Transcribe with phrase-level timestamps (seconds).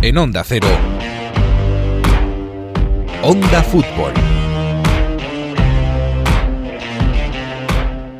[0.00, 0.68] En Onda Cero.
[3.20, 4.12] Onda Fútbol.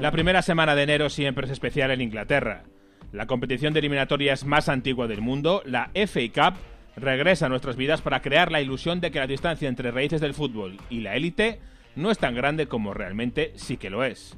[0.01, 2.65] La primera semana de enero siempre es especial en Inglaterra.
[3.13, 6.59] La competición de eliminatorias más antigua del mundo, la FA Cup,
[6.97, 10.35] regresa a nuestras vidas para crear la ilusión de que la distancia entre raíces del
[10.35, 11.61] fútbol y la élite
[11.95, 14.37] no es tan grande como realmente sí que lo es.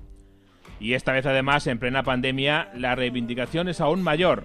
[0.78, 4.44] Y esta vez además, en plena pandemia, la reivindicación es aún mayor,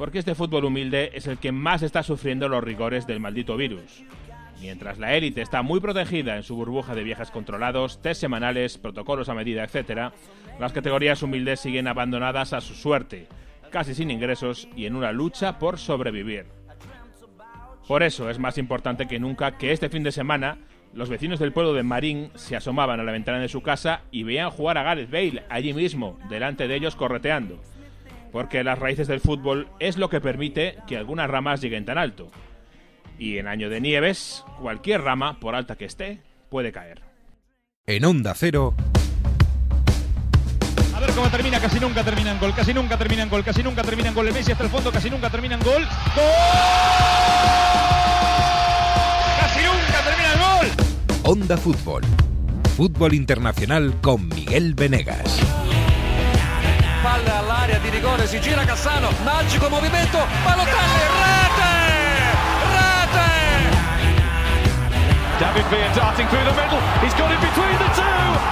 [0.00, 4.02] porque este fútbol humilde es el que más está sufriendo los rigores del maldito virus.
[4.58, 9.28] Mientras la élite está muy protegida en su burbuja de viajes controlados, test semanales, protocolos
[9.28, 10.10] a medida, etc.,
[10.58, 13.26] las categorías humildes siguen abandonadas a su suerte,
[13.68, 16.46] casi sin ingresos y en una lucha por sobrevivir.
[17.86, 20.56] Por eso es más importante que nunca que este fin de semana
[20.94, 24.22] los vecinos del pueblo de Marín se asomaban a la ventana de su casa y
[24.22, 27.60] veían jugar a Gareth Bale allí mismo, delante de ellos correteando.
[28.32, 32.30] Porque las raíces del fútbol es lo que permite que algunas ramas lleguen tan alto.
[33.18, 37.02] Y en año de nieves, cualquier rama, por alta que esté, puede caer.
[37.86, 38.74] En Onda Cero.
[40.94, 43.62] A ver cómo termina, casi nunca termina en gol, casi nunca termina en gol, casi
[43.62, 44.28] nunca termina en gol.
[44.28, 45.82] El Messi hasta el fondo, casi nunca termina en gol.
[46.14, 46.22] ¡Gol!
[49.40, 50.66] Casi nunca termina el gol.
[51.24, 52.02] Onda Fútbol.
[52.76, 55.40] Fútbol internacional con Miguel Venegas.
[58.40, 59.08] Gira Cassano,
[61.20, 61.72] rete!
[62.76, 63.28] Rete!
[65.40, 65.64] David
[65.96, 66.80] darting through the middle.
[67.00, 68.02] He's got it between the two,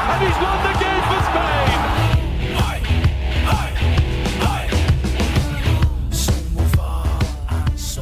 [0.08, 1.78] and he's won the game for Spain.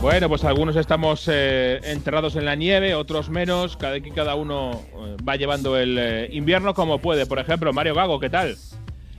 [0.01, 3.77] Bueno, pues algunos estamos eh, enterrados en la nieve, otros menos.
[3.77, 7.27] Cada, cada uno eh, va llevando el eh, invierno como puede.
[7.27, 8.57] Por ejemplo, Mario Gago, ¿qué tal?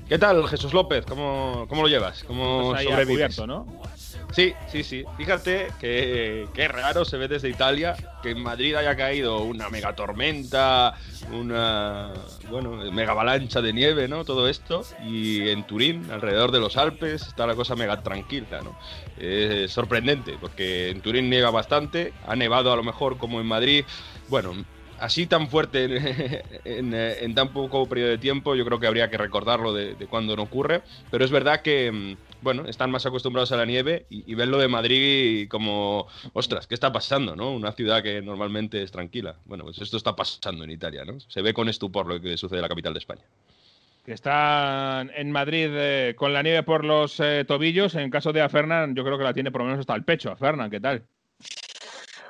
[0.07, 1.05] ¿Qué tal, Jesús López?
[1.05, 2.23] ¿Cómo, cómo lo llevas?
[2.23, 3.45] ¿Cómo Pues sobrevives?
[3.45, 3.67] ¿no?
[4.31, 5.03] Sí, sí, sí.
[5.17, 9.95] Fíjate que, que raro se ve desde Italia que en Madrid haya caído una mega
[9.95, 10.93] tormenta,
[11.33, 12.13] una
[12.49, 14.23] bueno, mega avalancha de nieve, ¿no?
[14.23, 14.83] Todo esto.
[15.05, 18.77] Y en Turín, alrededor de los Alpes, está la cosa mega tranquila, ¿no?
[19.17, 23.83] Es sorprendente, porque en Turín nieva bastante, ha nevado a lo mejor como en Madrid.
[24.29, 24.53] Bueno,
[24.99, 25.85] así tan fuerte
[26.65, 30.35] eh, en tan poco periodo de tiempo, yo creo que habría que recordarlo de, cuando
[30.35, 30.81] no ocurre.
[31.11, 34.57] Pero es verdad que, mm, bueno, están más acostumbrados a la nieve y, y verlo
[34.57, 37.51] de Madrid como, ostras, ¿qué está pasando, no?
[37.51, 39.35] Una ciudad que normalmente es tranquila.
[39.45, 41.19] Bueno, pues esto está pasando en Italia, ¿no?
[41.19, 43.23] Se ve con estupor lo que sucede en la capital de España.
[44.07, 47.93] Que están en Madrid eh, con la nieve por los eh, tobillos.
[47.95, 50.31] En caso de Afernan, yo creo que la tiene por lo menos hasta el pecho.
[50.31, 51.03] Afernan, ¿qué tal?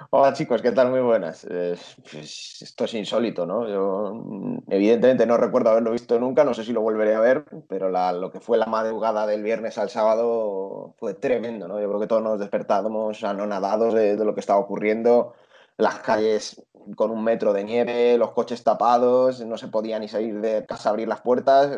[0.10, 0.90] Hola chicos, ¿qué tal?
[0.92, 1.46] Muy buenas.
[1.50, 1.76] Eh,
[2.12, 3.68] pues esto es insólito, ¿no?
[3.68, 7.46] Yo mm, evidentemente no recuerdo haberlo visto nunca, no sé si lo volveré a ver,
[7.68, 11.80] pero la- lo que fue la madrugada del viernes al sábado fue tremendo, ¿no?
[11.82, 15.34] Yo creo que todos nos despertábamos anonadados de, lo que estaba ocurriendo,
[15.78, 16.64] las calles
[16.96, 20.90] con un metro de nieve, los coches tapados, no se podía ni salir de casa
[20.90, 21.70] abrir las puertas.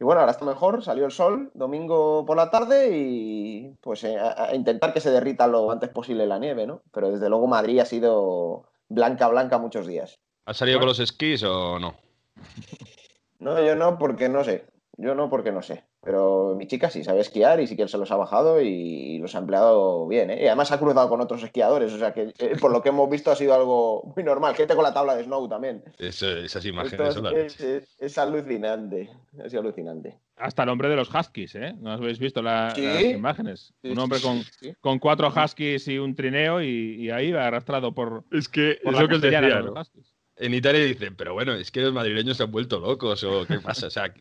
[0.00, 4.18] Y bueno, ahora está mejor, salió el sol domingo por la tarde y pues eh,
[4.18, 6.82] a, a intentar que se derrita lo antes posible la nieve, ¿no?
[6.92, 10.18] Pero desde luego Madrid ha sido blanca, blanca muchos días.
[10.46, 11.94] ¿Has salido con los esquís o no?
[13.40, 14.66] No, yo no, porque no sé.
[14.96, 15.84] Yo no, porque no sé.
[16.00, 19.34] Pero mi chica sí sabe esquiar y sí que se los ha bajado y los
[19.34, 20.38] ha empleado bien, ¿eh?
[20.42, 23.10] Y además ha cruzado con otros esquiadores, o sea que eh, por lo que hemos
[23.10, 24.54] visto ha sido algo muy normal.
[24.54, 25.82] Gente con la tabla de snow también.
[25.98, 27.76] Es- esas imágenes son la es, leche.
[27.78, 29.10] es- es alucinante,
[29.56, 30.16] alucinante.
[30.36, 31.74] Hasta el hombre de los Huskies, ¿eh?
[31.80, 32.82] ¿No habéis visto la- Sí.
[32.86, 33.74] las imágenes?
[33.82, 34.72] Sí, un hombre con, sí.
[34.80, 38.94] con cuatro Huskies y un trineo y, y ahí va arrastrado por, Es que por
[38.94, 39.60] es lo que os decía.
[40.36, 43.58] En Italia dicen, pero bueno, es que los madrileños se han vuelto locos o qué
[43.58, 44.14] pasa, o sea,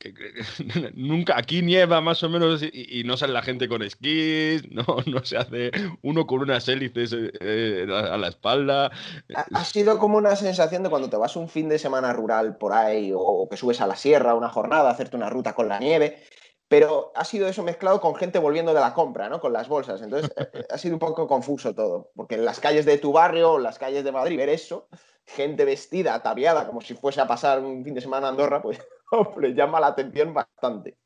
[0.94, 5.24] nunca aquí nieva más o menos y, no sale la gente con esquís, no, no
[5.24, 5.70] se hace
[6.02, 8.90] uno con unas hélices eh, eh, a la espalda.
[9.34, 12.72] Ha, sido como una sensación de cuando te vas un fin de semana rural por
[12.72, 16.22] ahí o que subes a la sierra una jornada hacerte una ruta con la nieve,
[16.68, 19.40] pero ha sido eso mezclado con gente volviendo de la compra, ¿no?
[19.40, 20.00] Con las bolsas.
[20.02, 23.56] Entonces eh, ha sido un poco confuso todo, porque en las calles de tu barrio
[23.56, 24.88] en las calles de Madrid ver eso,
[25.26, 28.78] gente vestida, ataviada, como si fuese a pasar un fin de semana a Andorra, pues
[29.10, 30.98] hombre, llama la atención bastante.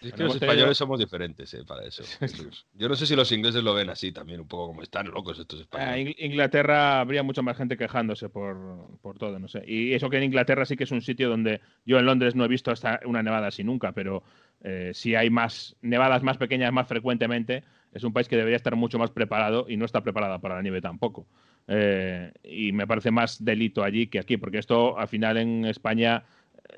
[0.00, 2.04] Es que Bueno, los españoles somos diferentes eh, para eso.
[2.72, 5.38] Yo no sé si los ingleses lo ven así también, un poco como están locos
[5.38, 5.98] estos Ah, españoles.
[5.98, 9.62] Ing- Inglaterra habría mucha más gente quejándose por, por todo, no sé.
[9.66, 12.44] Y eso que en Inglaterra sí que es un sitio donde yo en Londres no
[12.44, 14.24] he visto hasta una nevada así nunca, pero
[14.62, 18.74] eh, si hay más nevadas más pequeñas más frecuentemente, es un país que debería estar
[18.74, 21.26] mucho más preparado y no está preparada para la nieve tampoco.
[21.68, 26.24] Eh, y me parece más delito allí que aquí, porque esto al final en España,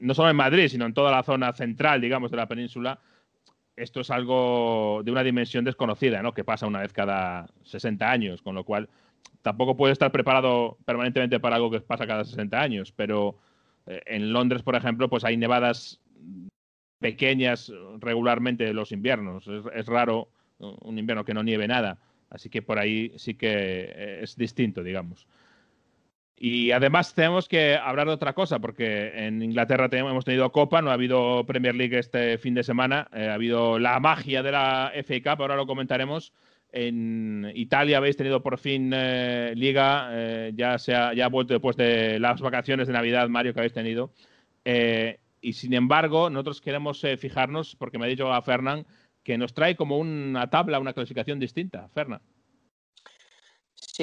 [0.00, 2.98] no solo en Madrid, sino en toda la zona central, digamos, de la península,
[3.76, 6.34] esto es algo de una dimensión desconocida, ¿no?
[6.34, 8.88] Que pasa una vez cada 60 años, con lo cual
[9.40, 13.38] tampoco puede estar preparado permanentemente para algo que pasa cada 60 años, pero
[13.86, 16.00] eh, en Londres, por ejemplo, pues hay nevadas
[16.98, 19.48] pequeñas regularmente los inviernos.
[19.74, 20.28] Es, raro
[20.58, 21.98] un invierno que no nieve nada,
[22.30, 25.26] así que por ahí sí que eh, es distinto, digamos.
[26.36, 30.90] Y además tenemos que hablar de otra cosa, porque en Inglaterra hemos tenido Copa, no
[30.90, 34.92] ha habido Premier League este fin de semana, eh, ha habido la magia de la
[35.04, 36.32] FA Cup, ahora lo comentaremos.
[36.72, 41.52] En Italia habéis tenido por fin eh, Liga, eh, ya, se ha, ya ha vuelto
[41.54, 44.12] después de las vacaciones de Navidad, Mario, que habéis tenido.
[44.64, 48.86] y sin embargo, nosotros queremos fijarnos, porque me ha dicho a Fernán,
[49.22, 51.88] que nos trae como una tabla, una clasificación distinta.
[51.94, 52.20] Fernán.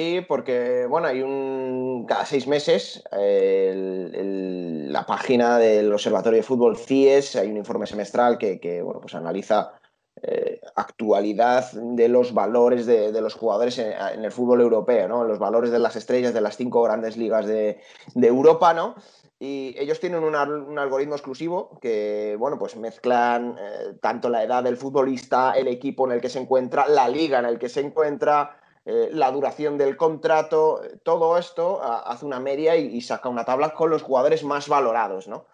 [0.00, 7.36] Sí, porque bueno, hay un cada seis meses la página del Observatorio de Fútbol CIES,
[7.36, 9.74] hay un informe semestral que, bueno, pues analiza
[10.22, 15.24] eh, actualidad de los valores de, los jugadores en, el fútbol europeo, ¿no?
[15.24, 17.78] Los valores de las estrellas de las cinco grandes ligas de,
[18.14, 18.94] Europa, ¿no?
[19.38, 24.78] Y ellos tienen un, algoritmo exclusivo que, bueno, pues mezclan eh, tanto la edad del
[24.78, 28.59] futbolista, el equipo en el que se encuentra, la liga en el que se encuentra,
[28.86, 33.90] eh, la duración del contrato, todo esto hace una media y, saca una tabla con
[33.90, 35.46] los jugadores más valorados, ¿no?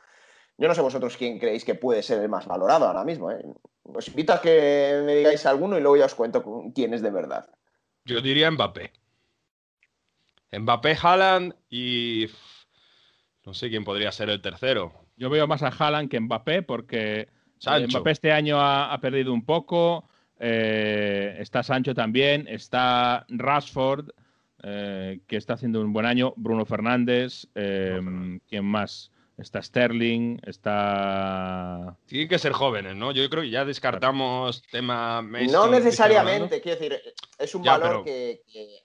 [0.59, 3.31] Yo no sé vosotros quién creéis que puede ser el más valorado ahora mismo.
[3.31, 3.45] ¿eh?
[3.83, 6.43] Os invito a que me digáis alguno y luego ya os cuento
[6.75, 7.51] quién es de verdad.
[8.05, 8.93] Yo diría Mbappé.
[10.53, 12.27] Mbappé, Haaland y
[13.45, 14.93] no sé quién podría ser el tercero.
[15.17, 17.29] Yo veo más a Haaland que Mbappé porque
[17.67, 20.09] Mbappé este año ha perdido un poco.
[20.39, 24.11] Eh, está Sancho también, está Rashford,
[24.63, 28.01] eh, que está haciendo un buen año, Bruno Fernández, eh,
[28.49, 29.11] ¿quién más?
[29.39, 31.95] Está Sterling, está...
[32.07, 33.13] Tienen que ser jóvenes, ¿no?
[33.13, 36.99] Yo creo que ya descartamos tema No necesariamente, quiero decir,
[37.39, 38.41] es un valor que,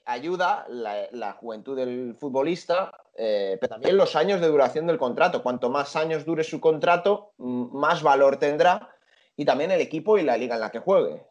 [0.06, 5.42] ayuda la, juventud del futbolista, pero también los años de duración del contrato.
[5.42, 8.90] Cuanto más años dure su contrato, más valor tendrá
[9.38, 11.31] y también el equipo y la liga en la que juegue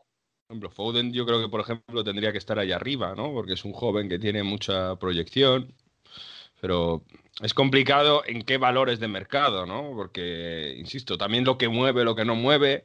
[0.50, 3.32] ejemplo, Foden yo creo que, por ejemplo, tendría que estar ahí arriba, ¿no?
[3.32, 5.72] Porque es un joven que tiene mucha proyección,
[6.60, 7.02] pero
[7.40, 9.92] es complicado en qué valores de mercado, ¿no?
[9.94, 12.84] Porque, insisto, también lo que mueve, lo que no mueve.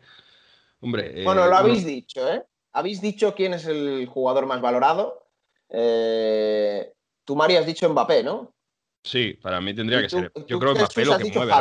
[0.79, 1.23] Hombre.
[1.23, 2.43] Bueno, lo eh, habéis dicho, ¿eh?
[2.71, 5.27] Habéis dicho quién es el jugador más valorado.
[5.69, 8.53] Eh, tú, María, has dicho Mbappé, ¿no?
[9.05, 10.31] Sí, para mí tendría que ser.
[10.47, 11.53] Yo creo que Mbappé lo que mueve.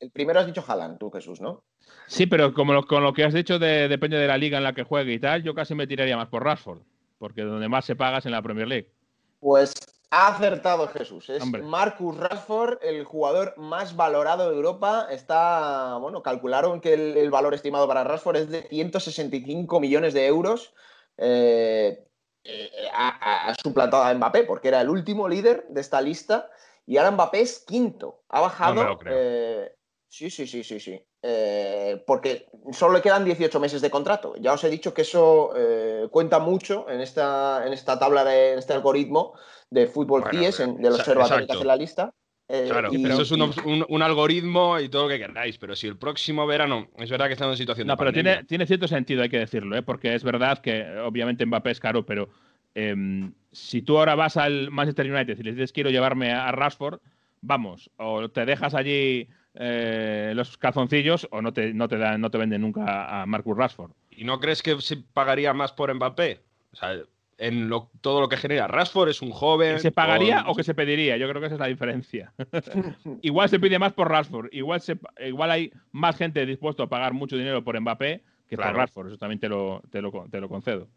[0.00, 1.62] El, primero has dicho Haaland, tú, Jesús, ¿no?
[2.08, 4.82] Sí, pero como con lo que has dicho depende de la liga en la que
[4.82, 6.80] juegue y tal, yo casi me tiraría más por Rashford,
[7.18, 8.90] porque donde más se paga es en la Premier League.
[9.38, 9.72] Pues
[10.10, 11.30] ha acertado Jesús.
[11.30, 15.06] Es Marcus Rashford, el jugador más valorado de Europa.
[15.12, 20.74] Está, bueno, calcularon que el, valor estimado para Rashford es de 165 millones de euros.
[21.18, 22.04] Eh,
[22.44, 26.50] eh, ha, suplantado a Mbappé porque era el último líder de esta lista
[26.86, 28.22] y ahora Mbappé es quinto.
[28.28, 28.98] Ha bajado.
[29.06, 29.72] Eh,
[30.08, 31.00] sí, sí, sí, sí, sí.
[31.24, 34.34] Eh, porque solo le quedan 18 meses de contrato.
[34.40, 38.54] Ya os he dicho que eso eh, cuenta mucho en esta, en esta tabla, de
[38.54, 39.34] este algoritmo
[39.70, 42.12] de fútbol bueno, de los observatorio que hace la lista.
[42.48, 45.96] Eh, claro, pero eso es un, algoritmo y todo lo que queráis, pero si el
[45.96, 49.30] próximo verano es verdad que estamos en situación no, pero tiene, tiene, cierto sentido, hay
[49.30, 52.28] que decirlo, porque es verdad que obviamente Mbappé es caro, pero
[52.74, 57.00] em, si tú ahora vas al Manchester United y le dices quiero llevarme a Rashford,
[57.40, 62.30] vamos, o te dejas allí eh, los calzoncillos o no te, no te, dan, no
[62.30, 63.92] te venden nunca a Marcus Rashford.
[64.10, 66.40] ¿Y no crees que se pagaría más por Mbappé?
[66.72, 67.02] O sea,
[67.38, 67.70] en
[68.00, 68.66] todo lo que genera.
[68.68, 69.80] Rashford es un joven.
[69.80, 71.16] ¿Se pagaría o que se pediría?
[71.16, 72.32] Yo creo que esa es la diferencia.
[73.22, 74.48] igual se pide más por Rashford.
[74.52, 78.74] Igual, se, igual hay más gente dispuesto a pagar mucho dinero por Mbappé que por
[78.74, 79.08] Rashford.
[79.08, 80.88] Eso también te lo, te lo, concedo.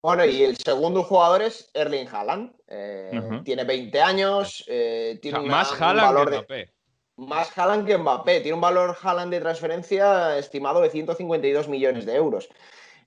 [0.00, 2.52] Bueno, y el segundo jugador es Erling Haaland.
[2.68, 4.64] Eh, tiene 20 años.
[4.68, 6.72] Eh, tiene más Haaland que Mbappé.
[7.16, 8.40] Más Haaland que Mbappé.
[8.40, 12.48] Tiene un valor Haaland de transferencia estimado de 152 millones de euros.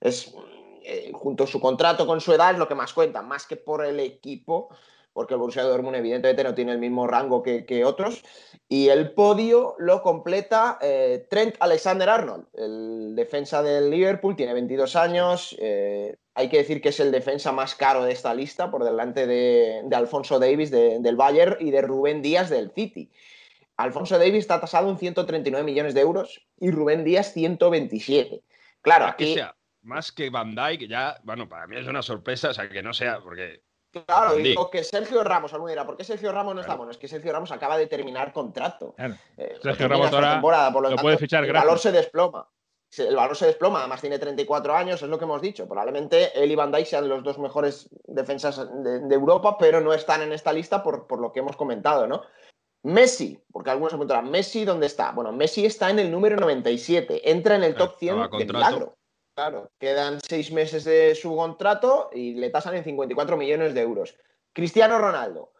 [0.00, 0.34] Es,
[0.88, 3.56] eh, junto a su contrato con su edad, es lo que más cuenta, más que
[3.56, 4.68] por el equipo,
[5.12, 8.22] porque el Borussia Dortmund evidentemente no tiene el mismo rango que, otros.
[8.68, 15.56] Y el podio lo completa eh, Trent Alexander-Arnold, el defensa del Liverpool, tiene 22 años.
[15.58, 19.26] Eh, hay que decir que es el defensa más caro de esta lista, por delante
[19.26, 23.10] de, Alfonso Davis del Bayern y de Rubén Díaz del City.
[23.76, 28.44] Alfonso Davis está tasado en 139 millones de euros y Rubén Díaz 127.
[28.82, 29.34] Claro, aquí...
[29.34, 29.55] Que sea
[29.86, 32.92] más que Van Dijk, ya, bueno, para mí es una sorpresa, o sea, que no
[32.92, 33.62] sea, porque...
[33.90, 36.74] Claro, digo que Sergio Ramos, alguno dirá, ¿por qué Sergio Ramos no está?
[36.74, 38.94] Bueno, es que Sergio Ramos acaba de terminar contrato.
[38.98, 42.46] Eh, Sergio Ramos ahora por lo, puede fichar El valor se desploma.
[42.98, 45.66] el valor se desploma, además tiene 34 años, es lo que hemos dicho.
[45.66, 50.20] Probablemente él y Van Dijk sean los dos mejores defensas de, Europa, pero no están
[50.20, 52.22] en esta lista por, por, lo que hemos comentado, ¿no?
[52.82, 55.12] Messi, porque algunos se preguntarán, ¿Messi dónde está?
[55.12, 58.95] Bueno, Messi está en el número 97, entra en el top 100 de milagro.
[59.36, 64.16] Claro, quedan seis meses de su contrato y le tasan en 54 millones de euros.
[64.54, 65.52] Cristiano Ronaldo,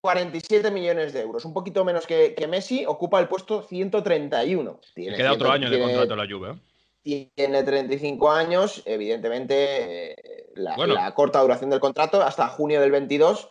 [0.00, 4.80] 47 millones de euros, un poquito menos que, Messi, ocupa el puesto 131.
[4.94, 6.52] Tiene queda otro año de contrato la Juve.
[6.52, 7.28] ¿eh?
[7.36, 13.50] Tiene 35 años, evidentemente eh, la, corta duración del contrato hasta junio del 22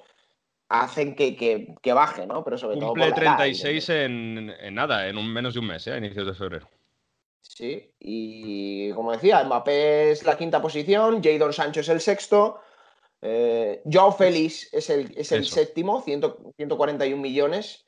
[0.70, 2.44] hacen que, baje, ¿no?
[2.44, 3.14] Pero sobre Cumple todo.
[3.14, 5.94] Cumple 36 en, nada, en un, menos de un mes, ¿eh?
[5.94, 6.68] a inicios de febrero.
[7.50, 12.62] Sí, y como decía, Mbappé es la quinta posición, Jadon Sancho es el sexto,
[13.22, 17.86] eh, Joao Félix es el, es el séptimo, 141 millones.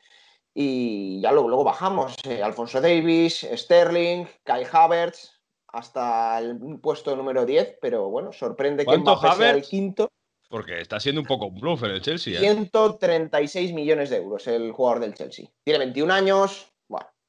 [0.54, 2.16] Y ya luego, luego bajamos.
[2.26, 7.78] Eh, Alfonso Davis, Sterling, Kai Havertz, hasta el puesto número 10.
[7.82, 10.12] Pero bueno, sorprende que Mbappé sea el quinto.
[10.50, 12.38] Porque está siendo un poco un bluff en el Chelsea.
[12.38, 13.74] 136 ¿eh?
[13.74, 15.48] millones de euros el jugador del Chelsea.
[15.64, 16.71] Tiene 21 años.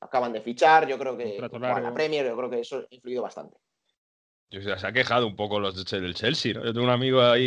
[0.02, 0.86] Acaban de fichar.
[0.86, 1.38] Yo creo que.
[1.40, 3.56] la Premier, yo creo que eso ha influido bastante
[4.60, 6.52] se ha quejado un poco los del Chelsea.
[6.52, 6.64] ¿no?
[6.64, 7.40] Yo tengo un amigo ahí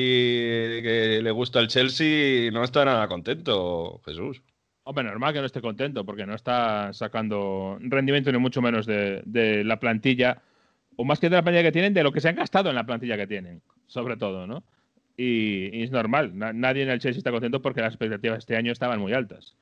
[0.82, 4.42] que le gusta el Chelsea y no está nada contento, Jesús.
[4.84, 9.64] Hombre, normal que no esté contento porque no está sacando rendimiento ni mucho menos de,
[9.66, 10.42] la plantilla,
[10.96, 12.76] o más que de la plantilla que tienen, de lo que se han gastado en
[12.76, 14.64] la plantilla que tienen, sobre todo, ¿no?
[15.18, 19.00] Y, es normal, nadie en el Chelsea está contento porque las expectativas este año estaban
[19.00, 19.56] muy altas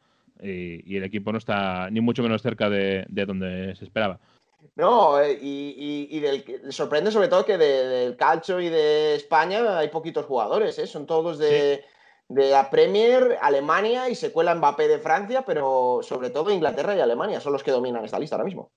[0.43, 4.19] y, el equipo no está ni mucho menos cerca de donde se esperaba.
[4.75, 9.89] No, eh, y, y, del, sorprende sobre todo que del calcio y de España hay
[9.89, 10.87] poquitos jugadores, ¿eh?
[10.87, 11.83] son todos de,
[12.29, 17.39] la Premier, Alemania y se cuela Mbappé de Francia, pero sobre todo Inglaterra y Alemania
[17.39, 18.71] son los que dominan esta lista ahora mismo.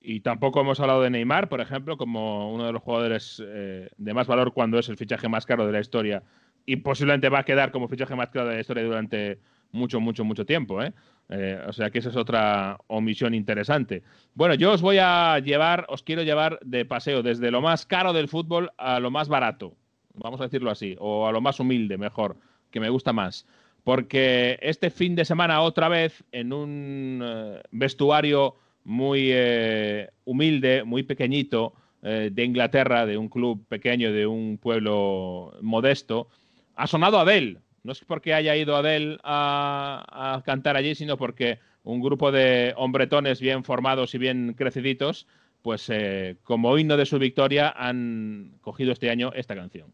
[0.00, 4.14] Y tampoco hemos hablado de Neymar, por ejemplo, como uno de los jugadores eh, de
[4.14, 6.22] más valor cuando es el fichaje más caro de la historia
[6.64, 9.40] y posiblemente va a quedar como fichaje más caro de la historia durante
[9.72, 10.82] mucho, mucho, mucho tiempo.
[10.82, 10.92] ¿eh?
[11.28, 14.02] Eh, o sea que esa es otra omisión interesante.
[14.34, 18.12] Bueno, yo os voy a llevar, os quiero llevar de paseo desde lo más caro
[18.12, 19.74] del fútbol a lo más barato,
[20.14, 22.36] vamos a decirlo así, o a lo más humilde, mejor,
[22.70, 23.46] que me gusta más.
[23.84, 31.02] Porque este fin de semana, otra vez, en un eh, vestuario muy eh, humilde, muy
[31.02, 36.28] pequeñito, de Inglaterra, de un club pequeño, de un pueblo modesto,
[36.76, 42.00] ha sonado Adele no es porque haya ido Adele a, cantar allí, sino porque un
[42.00, 45.26] grupo de hombretones bien formados y bien creciditos,
[45.62, 49.92] pues eh, como himno de su victoria han cogido este año esta canción.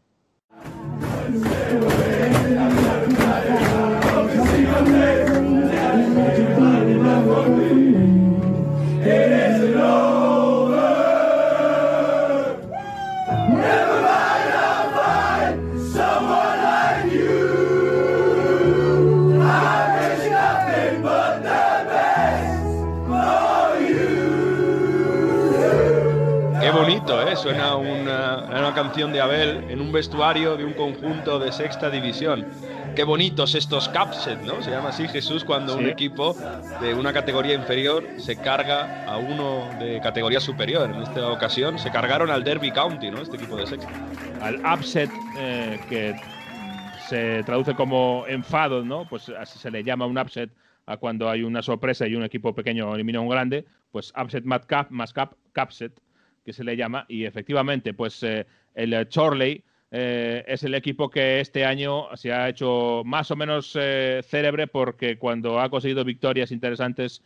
[27.45, 32.47] Suena una, canción de Abel en un vestuario de un conjunto de sexta división.
[32.97, 34.63] Qué bonitos estos capset, ¿no?
[34.63, 36.35] Se llama así Jesús cuando un equipo
[36.81, 40.89] de una categoría inferior se carga a uno de categoría superior.
[40.89, 43.19] En esta ocasión se cargaron al Derby County, ¿no?
[43.19, 43.93] Este equipo de sexta.
[44.41, 46.17] Al upset, eh, que
[47.09, 49.07] se traduce como enfado, ¿no?
[49.07, 50.51] Pues así se le llama un upset
[50.87, 54.45] a cuando hay una sorpresa y un equipo pequeño elimina a un grande, pues upset
[54.45, 55.93] más cap, más cap, capset
[56.45, 61.41] que se le llama, y efectivamente, pues eh, el Chorley eh, es el equipo que
[61.41, 66.53] este año se ha hecho más o menos eh, célebre porque cuando ha conseguido victorias
[66.53, 67.23] interesantes,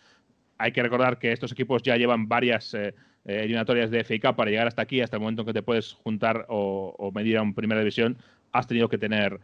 [0.58, 2.76] hay que recordar que estos equipos ya llevan varias
[3.24, 6.46] eliminatorias de FA para llegar hasta aquí, hasta el momento en que te puedes juntar
[6.48, 8.16] o, medir a un primera división,
[8.50, 9.38] has tenido que tener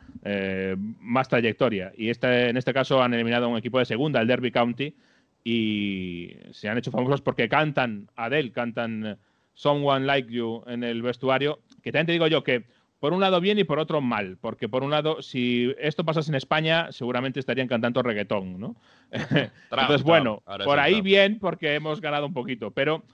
[1.01, 1.93] más trayectoria.
[1.97, 4.97] Y este, en este caso han eliminado a un equipo de segunda, el Derby County,
[5.45, 9.19] y se han hecho famosos porque cantan Adele, cantan
[9.55, 12.65] Someone Like You en el vestuario, que también te digo yo que
[12.99, 16.31] por un lado bien y por otro mal, porque por un lado, si esto pasase
[16.31, 18.77] en España, seguramente estarían cantando reggaetón, ¿no?
[19.11, 23.05] Entonces, bueno, por ahí bien, porque hemos ganado un poquito, pero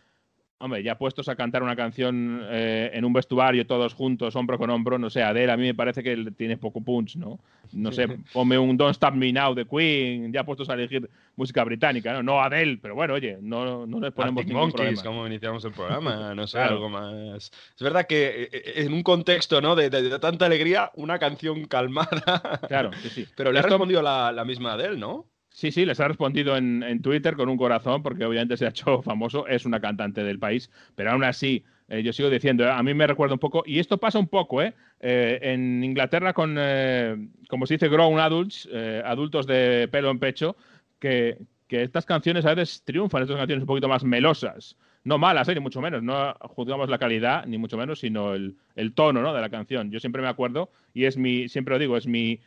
[0.63, 4.69] Hombre, ya puestos a cantar una canción eh, en un vestuario todos juntos, hombro con
[4.69, 7.41] hombro, no sé, Adele a mí me parece que tiene poco punch, ¿no?
[7.73, 11.65] No sé, ponme un Don't Stop Me Now de Queen, ya puestos a elegir música
[11.65, 12.23] británica, ¿no?
[12.23, 16.35] No Adele, pero bueno, oye, no, no les ponemos ningún Monkeys, como iniciamos el programa,
[16.35, 17.51] no sé, algo más.
[17.75, 19.75] Es verdad que eh, eh, en un contexto, ¿no?
[19.75, 19.89] De,
[20.19, 22.61] tanta alegría, una canción calmada.
[22.69, 23.27] Claro, sí, sí.
[23.35, 25.25] pero le ha respondido la, la misma Adele, ¿no?
[25.53, 29.03] Sí, sí, les ha respondido en, Twitter con un corazón, porque obviamente se ha hecho
[29.03, 32.95] famoso, es una cantante del país, pero aún así, eh, yo sigo diciendo, a mí
[32.95, 34.75] me recuerda un poco, y esto pasa un poco, ¿eh?
[35.01, 37.17] eh en Inglaterra con, eh,
[37.49, 38.69] como se dice, grown adults,
[39.05, 40.57] adultos de pelo en pecho,
[41.01, 45.49] que, que, estas canciones a veces triunfan, estas canciones un poquito más melosas, no malas,
[45.49, 49.35] ni mucho menos, no juzgamos la calidad, ni mucho menos, sino el, el tono ¿no?
[49.35, 49.91] de la canción.
[49.91, 52.41] Yo siempre me acuerdo, y es mi, siempre lo digo, es mi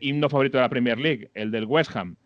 [0.00, 2.16] himno favorito de la Premier League, el del West Ham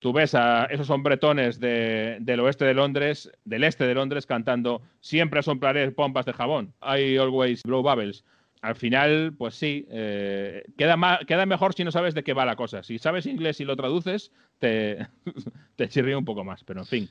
[0.00, 5.42] tú ves a esos hombretones del oeste de Londres, del este de Londres, cantando Siempre
[5.42, 6.74] soplaré pompas de jabón.
[6.82, 8.24] I always blow bubbles.
[8.62, 12.56] Al final, pues sí, eh, queda, queda mejor si no sabes de qué va la
[12.56, 12.82] cosa.
[12.82, 15.06] Si sabes inglés y lo traduces, te,
[15.76, 17.08] te un poco más, pero en fin.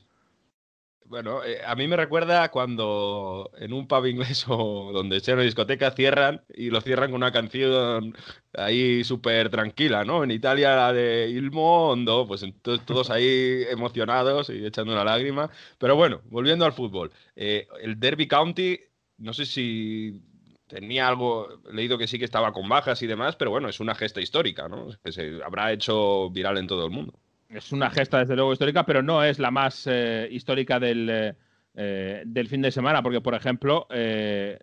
[1.10, 5.42] Bueno, eh, a mí me recuerda cuando en un pub inglés o donde sea una
[5.42, 8.14] discoteca cierran y lo cierran con una canción
[8.54, 10.22] ahí súper tranquila, ¿no?
[10.22, 15.50] En Italia la de Il Mondo, pues entonces todos ahí emocionados y echando una lágrima.
[15.78, 17.10] Pero bueno, volviendo al fútbol.
[17.34, 18.78] Eh, el Derby County,
[19.18, 20.22] no sé si
[20.68, 23.96] tenía algo, leído que sí que estaba con bajas y demás, pero bueno, es una
[23.96, 24.90] gesta histórica, ¿no?
[25.02, 27.18] Que se habrá hecho viral en todo el mundo
[27.50, 31.34] es una gesta desde luego histórica, pero no es la más eh, histórica del, eh,
[31.74, 33.86] eh, del, fin de semana, porque por ejemplo,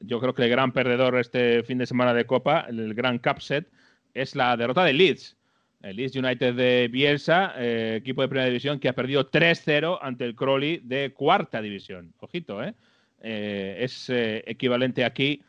[0.01, 3.67] yo creo que el gran perdedor este fin de semana de Copa, el gran Cupset,
[4.13, 5.35] es la derrota de Leeds.
[5.83, 10.35] El Leeds United de Bielsa, equipo de primera división, que ha perdido 3-0 ante el
[10.35, 12.13] Crowley de cuarta división.
[12.19, 12.73] Ojito, ¿eh?
[13.21, 15.43] es equivalente aquí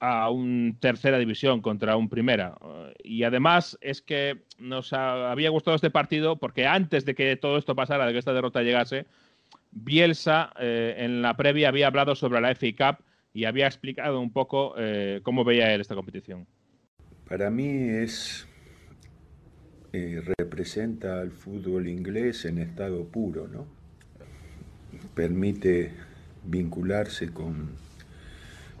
[0.00, 2.56] a un tercera división contra un primera.
[3.02, 7.74] Y además es que nos había gustado este partido porque antes de que todo esto
[7.74, 9.06] pasara, de que esta derrota llegase,
[9.70, 14.32] Bielsa eh, en la previa había hablado sobre la FA Cup y había explicado un
[14.32, 16.46] poco eh, cómo veía él esta competición.
[17.28, 18.46] Para mí es
[19.92, 23.66] eh, representa al fútbol inglés en estado puro, ¿no?
[25.14, 25.92] Permite
[26.44, 27.70] vincularse con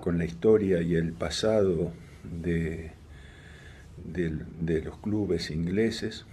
[0.00, 1.92] con la historia y el pasado
[2.42, 2.92] de,
[4.04, 6.24] de, los clubes ingleses.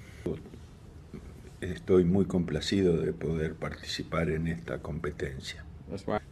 [1.61, 5.63] Estoy muy complacido de poder participar en esta competencia.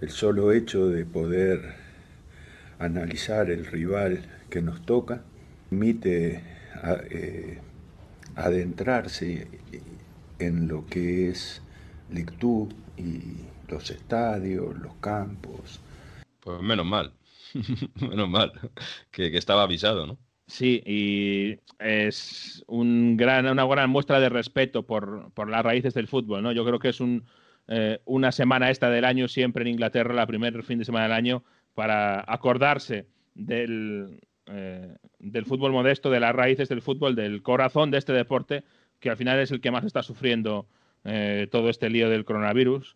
[0.01, 1.75] El solo hecho de poder
[2.79, 5.21] analizar el rival que nos toca
[5.69, 6.43] permite
[7.09, 7.57] eh,
[8.35, 9.47] adentrarse
[10.37, 11.61] en lo que es
[12.11, 15.79] lectura y los estadios, los campos.
[16.41, 17.11] Pues menos mal.
[17.95, 18.51] Menos mal,
[19.11, 20.17] que, estaba avisado, ¿no?
[20.47, 26.51] Sí, y es una gran muestra de respeto por, las raíces del fútbol, ¿no?
[26.51, 26.99] Yo creo que es
[27.67, 31.13] eh, una semana esta del año, siempre en Inglaterra, la primer fin de semana del
[31.13, 37.89] año, para acordarse del, eh, del fútbol modesto, de las raíces del fútbol, del corazón
[37.89, 38.63] de este deporte,
[38.99, 40.67] que al final es el que más está sufriendo
[41.03, 42.95] eh, todo este lío del coronavirus.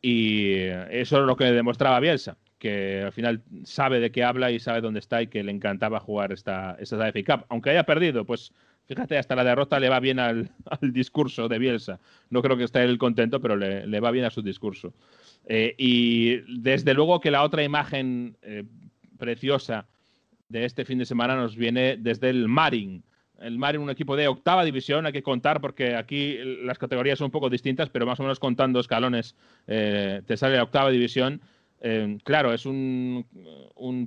[0.00, 0.58] Y
[0.90, 4.80] eso es lo que demostraba Bielsa que al final sabe de qué habla y sabe
[4.80, 7.46] dónde está y que le encantaba jugar esta, esta FA Cup.
[7.48, 8.52] Aunque haya perdido, pues
[8.86, 10.50] fíjate, hasta la derrota le va bien al,
[10.80, 12.00] discurso de Bielsa.
[12.30, 14.92] No creo que esté él contento, pero le, va bien a su discurso.
[15.46, 18.64] Eh, y desde luego que la otra imagen eh,
[19.16, 19.86] preciosa
[20.48, 23.04] de este fin de semana nos viene desde el Marin.
[23.40, 27.26] El Marin, un equipo de octava división, hay que contar porque aquí las categorías son
[27.26, 31.40] un poco distintas, pero más o menos contando escalones eh, te sale la octava división
[31.80, 33.26] eh, claro, es un,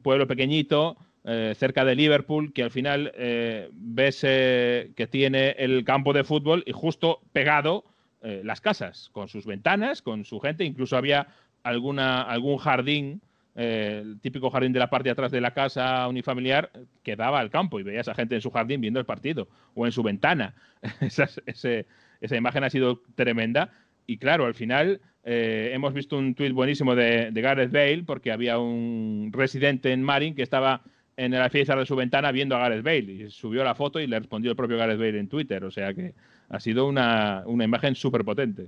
[0.03, 6.13] pueblo pequeñito eh, cerca de Liverpool que al final eh, ves que tiene el campo
[6.13, 7.85] de fútbol y justo pegado
[8.21, 10.65] las casas, con sus ventanas, con su gente.
[10.65, 11.27] Incluso había
[11.63, 13.21] alguna, algún jardín,
[13.55, 16.69] el típico jardín de la parte de atrás de la casa unifamiliar,
[17.01, 19.85] que daba al campo y veías a gente en su jardín viendo el partido o
[19.85, 20.53] en su ventana.
[20.99, 23.71] esa imagen ha sido tremenda.
[24.09, 28.57] Y claro, al final eh, hemos visto un tuit buenísimo de, Gareth Bale, porque había
[28.57, 30.81] un residente en Marin que estaba
[31.15, 34.07] en la fiesta de su ventana viendo a Gareth Bale y subió la foto y
[34.07, 35.63] le respondió el propio Gareth Bale en Twitter.
[35.63, 36.15] O sea que
[36.49, 38.65] ha sido una, imagen súper potente.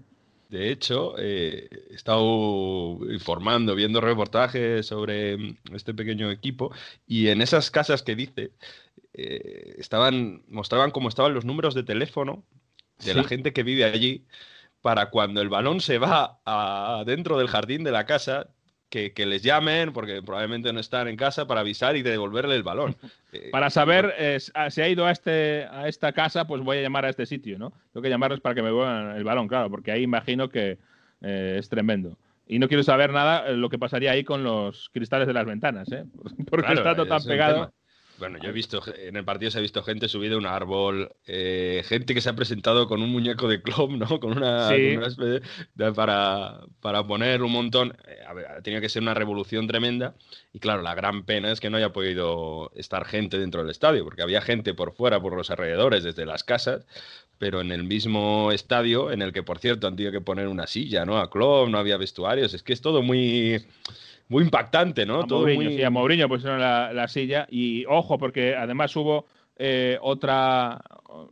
[0.49, 6.71] De hecho, eh, he estado informando, viendo reportajes sobre este pequeño equipo
[7.07, 8.51] y en esas casas que dice,
[9.15, 12.43] eh, estaban, mostraban cómo estaban los números de teléfono
[13.03, 14.27] de la gente que vive allí
[14.81, 16.39] para cuando el balón se va
[17.05, 18.47] dentro del jardín de la casa,
[18.91, 22.95] que, les llamen, porque probablemente no están en casa, para avisar y devolverle el balón.
[23.33, 24.13] Eh, para saber
[24.55, 27.25] ah, si ha ido a, este, a esta casa, pues voy a llamar a este
[27.25, 27.71] sitio, ¿no?
[27.93, 30.79] Tengo que llamarles para que me vuelvan el balón, claro, porque ahí imagino que
[31.21, 32.17] eh, es tremendo.
[32.45, 35.45] Y no quiero saber nada eh, lo que pasaría ahí con los cristales de las
[35.45, 36.03] ventanas, ¿eh?
[36.49, 37.73] Porque está todo tan pegado.
[38.21, 41.11] Bueno, yo he visto, en el partido se ha visto gente subida a un árbol,
[41.25, 44.19] eh, gente que se ha presentado con un muñeco de club, ¿no?
[44.19, 45.41] Con una, especie
[45.73, 47.97] de, para, para, poner un montón.
[48.07, 50.13] Eh, a ver, ha tenido que ser una revolución tremenda.
[50.53, 54.03] Y claro, la gran pena es que no haya podido estar gente dentro del estadio,
[54.03, 56.85] porque había gente por fuera, por los alrededores, desde las casas,
[57.39, 60.67] pero en el mismo estadio, en el que, por cierto, han tenido que poner una
[60.67, 61.17] silla, ¿no?
[61.17, 62.53] A club, no había vestuarios.
[62.53, 63.65] Es que es todo muy
[64.31, 65.21] muy impactante, ¿no?
[65.21, 69.25] A Todo Mourinho, sí, a Mourinho pusieron la, la, silla y ojo, porque además hubo
[69.57, 70.81] eh, otra,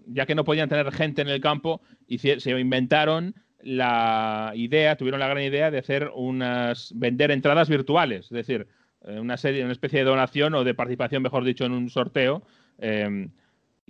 [0.06, 5.22] ya que no podían tener gente en el campo, y se inventaron la idea, tuvieron
[5.22, 8.68] la gran idea de hacer unas, vender entradas virtuales, es decir,
[9.06, 12.44] eh, una serie, una especie de donación o de participación, mejor dicho, en un sorteo.
[12.80, 13.30] Eh,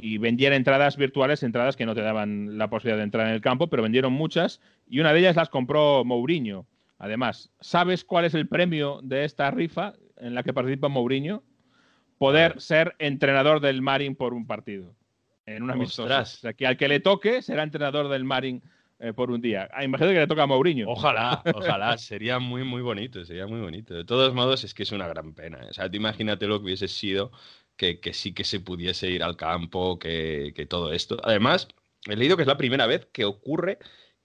[0.01, 3.41] y vendían entradas virtuales, entradas que no te daban la posibilidad de entrar en el
[3.41, 6.65] campo, pero vendieron muchas y una de ellas las compró Mourinho.
[6.99, 11.43] Además, ¿sabes cuál es el premio de esta rifa en la que participa Mourinho?
[12.17, 14.93] Poder ser entrenador del Marin por un partido.
[15.45, 16.21] En una amistosa.
[16.21, 18.61] O sea, que al que le toque será entrenador del Marin
[18.99, 19.69] eh, por un día.
[19.71, 20.89] Ah, imagínate que le toca a Mourinho.
[20.89, 21.97] Ojalá, ojalá.
[21.97, 23.23] sería muy, muy bonito.
[23.23, 23.93] Sería muy bonito.
[23.93, 25.65] De todos modos, es que es una gran pena.
[25.69, 27.31] O sea, imagínate lo que hubiese sido
[27.77, 31.17] que, sí que se pudiese ir al campo, que, que todo esto.
[31.23, 31.69] Además,
[32.07, 33.79] he leído que es la primera vez que ocurre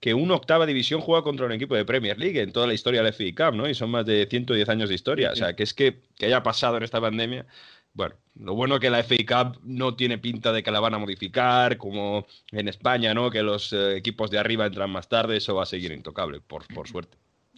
[0.05, 3.01] que una octava división juega contra un equipo de Premier League en toda la historia
[3.01, 3.67] del FA Cup, ¿no?
[3.67, 5.31] Y son más de 110 años de historia.
[5.31, 7.47] O sea, que es que, que haya pasado en esta pandemia.
[7.91, 10.93] Bueno, lo bueno es que la FA Cup no tiene pinta de que la van
[10.93, 13.31] a modificar, como en España, ¿no?
[13.31, 16.71] Que los eh, equipos de arriba entran más tarde, eso va a seguir intocable, por,
[16.71, 17.17] por suerte.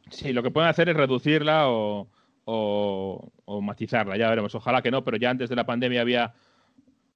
[0.10, 2.08] Sí, lo que pueden hacer es reducirla o,
[2.46, 4.56] o matizarla, ya veremos.
[4.56, 6.34] Ojalá que no, pero ya antes de la pandemia había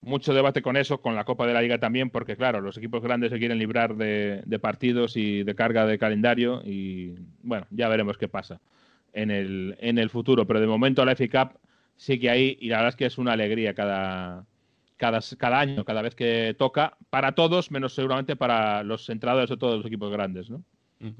[0.01, 3.01] mucho debate con eso, con la Copa de la Liga también, porque claro, los equipos
[3.01, 8.17] grandes se quieren librar de, partidos y de carga de calendario y bueno, ya veremos
[8.17, 8.59] qué pasa
[9.13, 10.45] en el, en el futuro.
[10.47, 11.59] Pero de momento la FA Cup
[12.07, 14.45] hay y la verdad es que es una alegría cada,
[14.97, 19.57] cada, cada año, cada vez que toca, para todos, menos seguramente para los entrenadores de
[19.57, 20.63] todos los equipos grandes, ¿no?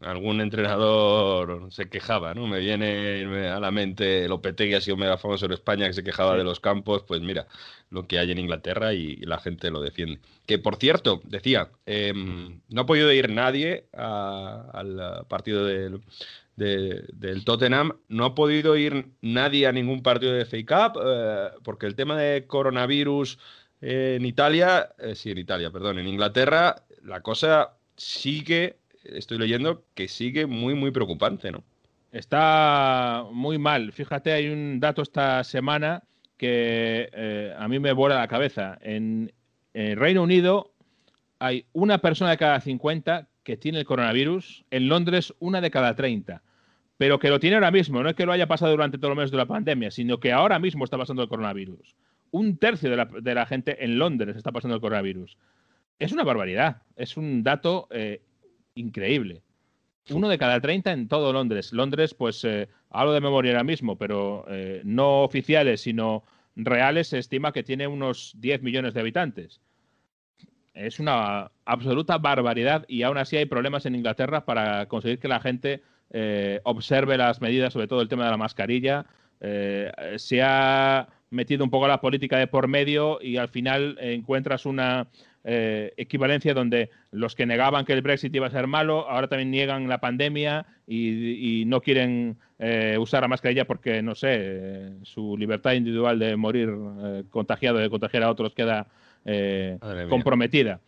[0.02, 2.48] Algún entrenador se quejaba, ¿no?
[2.48, 6.38] Me viene a la mente Lopetegui, ha sido mega famoso en España, que se quejaba
[6.38, 7.48] de los campos, pues mira,
[7.90, 10.20] lo que hay en Inglaterra y, la gente lo defiende.
[10.46, 16.02] Que por cierto, decía, em, no ha podido ir nadie al partido del,
[16.56, 21.88] del, Tottenham, no ha podido ir nadie a ningún partido de FA Cup, eh, porque
[21.88, 23.40] el tema de coronavirus
[23.82, 30.08] en Italia, eh, sí, en Italia, perdón, en Inglaterra, la cosa sigue estoy leyendo que
[30.08, 31.64] sigue muy, muy preocupante, ¿no?
[32.12, 33.94] Está muy mal.
[33.94, 36.04] Fíjate, hay un dato esta semana
[36.38, 38.78] que eh, a mí me vuela la cabeza.
[38.82, 39.32] En,
[39.74, 40.74] Reino Unido
[41.40, 45.96] hay una persona de cada 50 que tiene el coronavirus, en Londres una de cada
[45.96, 46.44] 30,
[46.98, 49.18] pero que lo tiene ahora mismo, no es que lo haya pasado durante todos los
[49.18, 51.96] meses de la pandemia, sino que ahora mismo está pasando el coronavirus.
[52.32, 55.38] Un tercio de la, gente en Londres está pasando el coronavirus.
[56.00, 58.22] Es una barbaridad, es un dato eh,
[58.76, 59.44] increíble.
[60.10, 61.74] Uno de cada 30 en todo Londres.
[61.74, 66.24] Londres, pues eh, hablo de memoria ahora mismo, pero eh, no oficiales, sino
[66.56, 69.62] reales, se estima que tiene unos 10 millones de habitantes.
[70.74, 75.40] Es una absoluta barbaridad y aún así hay problemas en Inglaterra para conseguir que la
[75.40, 79.06] gente eh, observe las medidas, sobre todo el tema de la mascarilla.
[80.18, 85.08] se ha metido un poco la política de por medio y al final encuentras una
[85.44, 89.50] eh, equivalencia donde los que negaban que el Brexit iba a ser malo, ahora también
[89.50, 95.36] niegan la pandemia y, no quieren eh, usar la mascarilla porque, no sé, eh, su
[95.38, 96.70] libertad individual de morir
[97.32, 98.86] contagiado, de contagiar a otros queda
[100.10, 100.80] comprometida.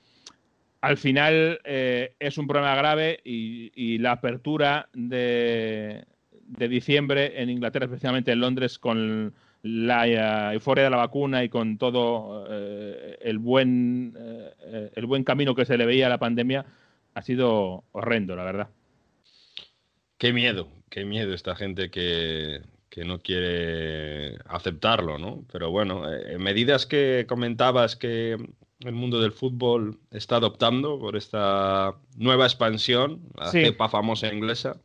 [0.82, 6.04] Al final es un problema grave y, la apertura de,
[6.46, 11.50] de diciembre en Inglaterra, especialmente en Londres, con la eh, euforia de la vacuna y
[11.50, 16.20] con todo eh, el, buen, eh, el buen camino que se le veía a la
[16.20, 16.66] pandemia,
[17.14, 18.70] ha sido horrendo, la verdad.
[20.18, 25.46] Qué miedo, qué miedo esta gente que, que no quiere aceptarlo, ¿no?
[25.52, 28.38] Pero bueno, en medidas que comentabas que
[28.80, 34.82] el mundo del fútbol está adoptando por esta nueva expansión, la cepa famosa inglesa.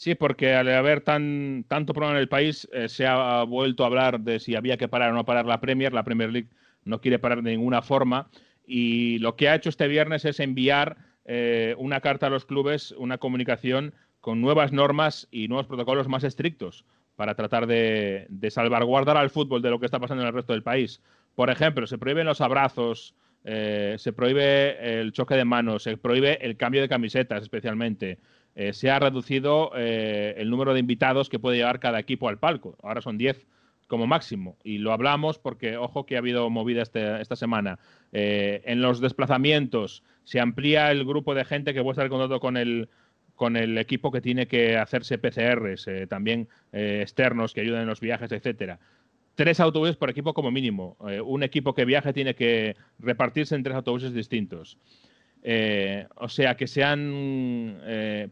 [0.00, 3.86] Sí, porque al haber tan, tanto problema en el país, eh, se ha vuelto a
[3.88, 5.92] hablar de si había que parar o no parar la Premier.
[5.92, 6.48] La Premier League
[6.86, 8.30] no quiere parar de ninguna forma.
[8.66, 12.92] Y lo que ha hecho este viernes es enviar eh, una carta a los clubes,
[12.92, 19.28] una comunicación con nuevas normas y nuevos protocolos más estrictos para tratar de, salvaguardar al
[19.28, 21.02] fútbol de lo que está pasando en el resto del país.
[21.34, 26.38] Por ejemplo, se prohíben los abrazos, eh, se prohíbe el choque de manos, se prohíbe
[26.40, 28.18] el cambio de camisetas especialmente.
[28.54, 32.38] Eh, se ha reducido eh, el número de invitados que puede llevar cada equipo al
[32.38, 32.76] palco.
[32.82, 33.46] Ahora son 10
[33.86, 34.56] como máximo.
[34.64, 37.78] Y lo hablamos porque, ojo, que ha habido movida este, esta semana.
[38.12, 42.40] Eh, en los desplazamientos se amplía el grupo de gente que puede estar en contacto
[42.40, 42.88] con el,
[43.34, 48.30] con el equipo que tiene que hacerse PCRs, también externos que ayuden en los viajes,
[48.30, 48.78] etcétera.
[49.34, 50.96] Tres autobuses por equipo como mínimo.
[51.24, 54.78] un equipo que viaje tiene que repartirse en tres autobuses distintos.
[55.42, 57.80] O sea que se han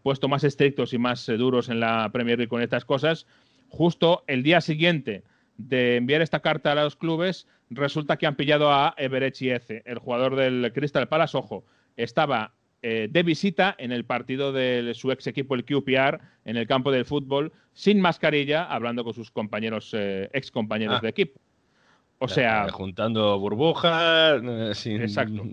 [0.03, 3.27] puesto más estrictos y más duros en la Premier League con estas cosas.
[3.69, 5.23] Justo el día siguiente
[5.57, 10.37] de enviar esta carta a los clubes, resulta que han pillado a Everett el jugador
[10.37, 11.37] del Crystal Palace.
[11.37, 11.65] Ojo,
[11.97, 16.67] estaba eh, de visita en el partido de su ex equipo, el QPR, en el
[16.67, 21.03] campo del fútbol, sin mascarilla, hablando con sus compañeros, eh, ex compañeros ah.
[21.03, 21.41] de equipo.
[22.21, 22.69] O sea.
[22.71, 24.41] Juntando burbujas.
[24.43, 25.03] Eh, sin...
[25.03, 25.45] Exacto.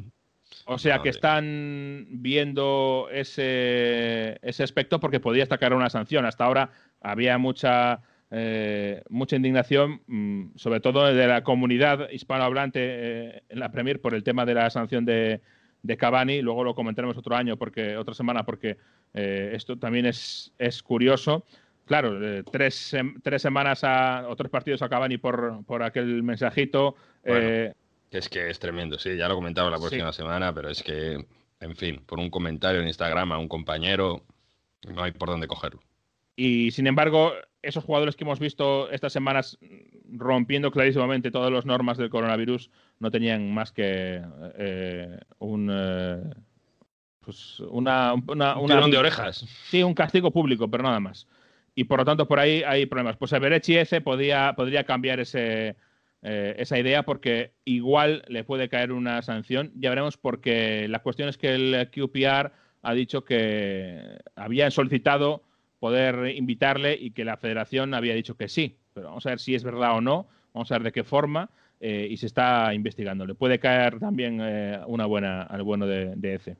[0.65, 6.25] O sea que están viendo ese, ese aspecto porque podría destacar una sanción.
[6.25, 8.01] Hasta ahora había mucha
[8.31, 14.15] eh, mucha indignación, mm, sobre todo de la comunidad hispanohablante eh, en la Premier por
[14.15, 15.41] el tema de la sanción de,
[15.83, 16.41] de, Cavani.
[16.41, 18.77] Luego lo comentaremos otro año, porque otra semana, porque
[19.13, 21.45] eh, esto también es, es curioso.
[21.85, 26.95] Claro, tres, tres, semanas a, o tres partidos a Cavani por, por aquel mensajito.
[28.17, 31.25] Es que es tremendo, sí, ya lo comentaba la próxima semana, pero es que,
[31.59, 34.23] en fin, por un comentario en Instagram a un compañero,
[34.87, 35.81] no hay por dónde cogerlo.
[36.35, 39.57] Y sin embargo, esos jugadores que hemos visto estas semanas
[40.11, 44.21] rompiendo clarísimamente todas las normas del coronavirus no tenían más que
[44.57, 45.69] eh, un.
[45.71, 46.21] Eh,
[47.21, 49.45] pues una, una, un de orejas.
[49.69, 51.27] Sí, un castigo público, pero nada más.
[51.73, 53.17] Y por lo tanto, por ahí hay problemas.
[53.17, 55.75] Pues Everechi ese podría, podría cambiar ese,
[56.27, 59.71] eh, esa idea porque igual le puede caer una sanción.
[59.75, 65.43] Ya veremos, porque la cuestión es que el QPR ha dicho que habían solicitado
[65.79, 68.75] poder invitarle y que la federación había dicho que sí.
[68.95, 71.51] Pero vamos a ver si es verdad o no, vamos a ver de qué forma
[71.79, 73.27] eh, y se está investigando.
[73.27, 76.57] Le puede caer también eh, una buena al bueno de, de.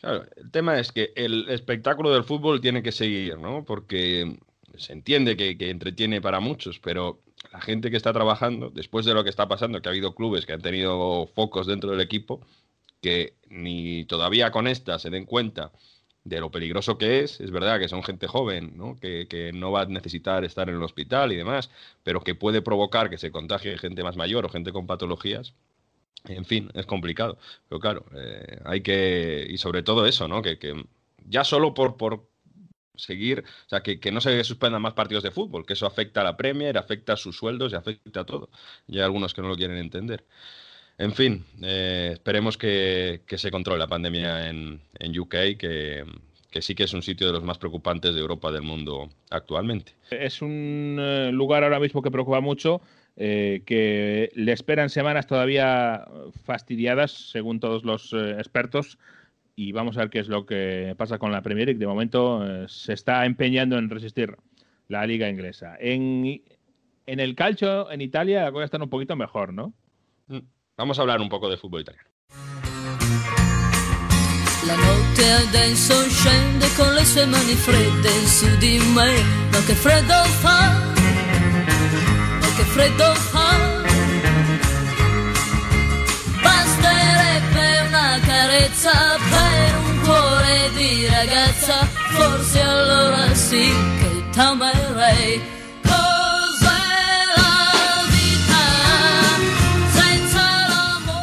[0.00, 3.64] Claro, el tema es que el espectáculo del fútbol tiene que seguir, ¿no?
[3.64, 4.38] Porque
[4.78, 7.20] se entiende que, que, entretiene para muchos, pero
[7.52, 10.46] la gente que está trabajando, después de lo que está pasando, que ha habido clubes
[10.46, 12.40] que han tenido focos dentro del equipo,
[13.00, 15.72] que ni todavía con esta se den cuenta
[16.24, 17.40] de lo peligroso que es.
[17.40, 18.96] Es verdad que son gente joven, ¿no?
[18.98, 21.70] Que, no va a necesitar estar en el hospital y demás,
[22.02, 25.54] pero que puede provocar que se contagie gente más mayor o gente con patologías.
[26.24, 27.38] En fin, es complicado.
[27.68, 29.46] Pero claro, eh, hay que.
[29.50, 30.40] Y sobre todo eso, ¿no?
[30.42, 30.58] Que,
[31.28, 32.26] ya solo por, por
[32.96, 36.24] seguir, o sea, que, no se suspendan más partidos de fútbol, que eso afecta a
[36.24, 38.50] la Premier, afecta a sus sueldos y afecta a todo.
[38.88, 40.24] Y hay algunos que no lo quieren entender.
[40.96, 44.80] En fin, eh, esperemos que, se controle la pandemia en,
[45.18, 46.04] UK, que,
[46.60, 49.92] sí que es un sitio de los más preocupantes de Europa del mundo actualmente.
[50.10, 52.80] Es un eh, lugar ahora mismo que preocupa mucho,
[53.16, 56.04] eh, que le esperan semanas todavía
[56.44, 58.98] fastidiadas, según todos los expertos,
[59.56, 61.78] y vamos a ver qué es lo que pasa con la Premier League.
[61.78, 64.36] De momento se está empeñando en resistir
[64.88, 65.76] la liga inglesa.
[65.78, 66.42] En,
[67.06, 69.72] en el calcio, en Italia, la cosa está un poquito mejor, ¿no?
[70.28, 70.40] Mm.
[70.76, 72.08] Vamos a hablar un poco de fútbol italiano.
[74.66, 80.24] La notte adesso scende con le sue mani fredde su di me, ma che freddo
[80.40, 80.70] fa,
[82.40, 83.82] ma che freddo fa.
[86.42, 89.18] Basterebbe una carezza
[90.04, 91.84] cuore di ragazza,
[92.16, 95.62] forse allora sì che t'amerei.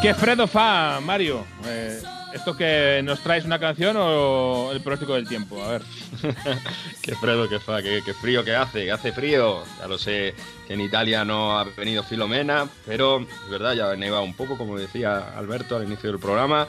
[0.02, 1.46] ¿Qué Fredo fa, Mario?
[1.64, 2.02] Eh,
[2.34, 5.64] ¿Esto que nos traes una canción o el pronóstico del tiempo?
[5.64, 5.84] A ver.
[7.04, 9.64] qué Fredo que fa, qué, frío que hace, que hace frío.
[9.80, 10.34] Ya lo sé
[10.66, 14.76] que en Italia no ha venido Filomena, pero es verdad, ya neva un poco, como
[14.76, 16.68] decía Alberto al inicio del programa.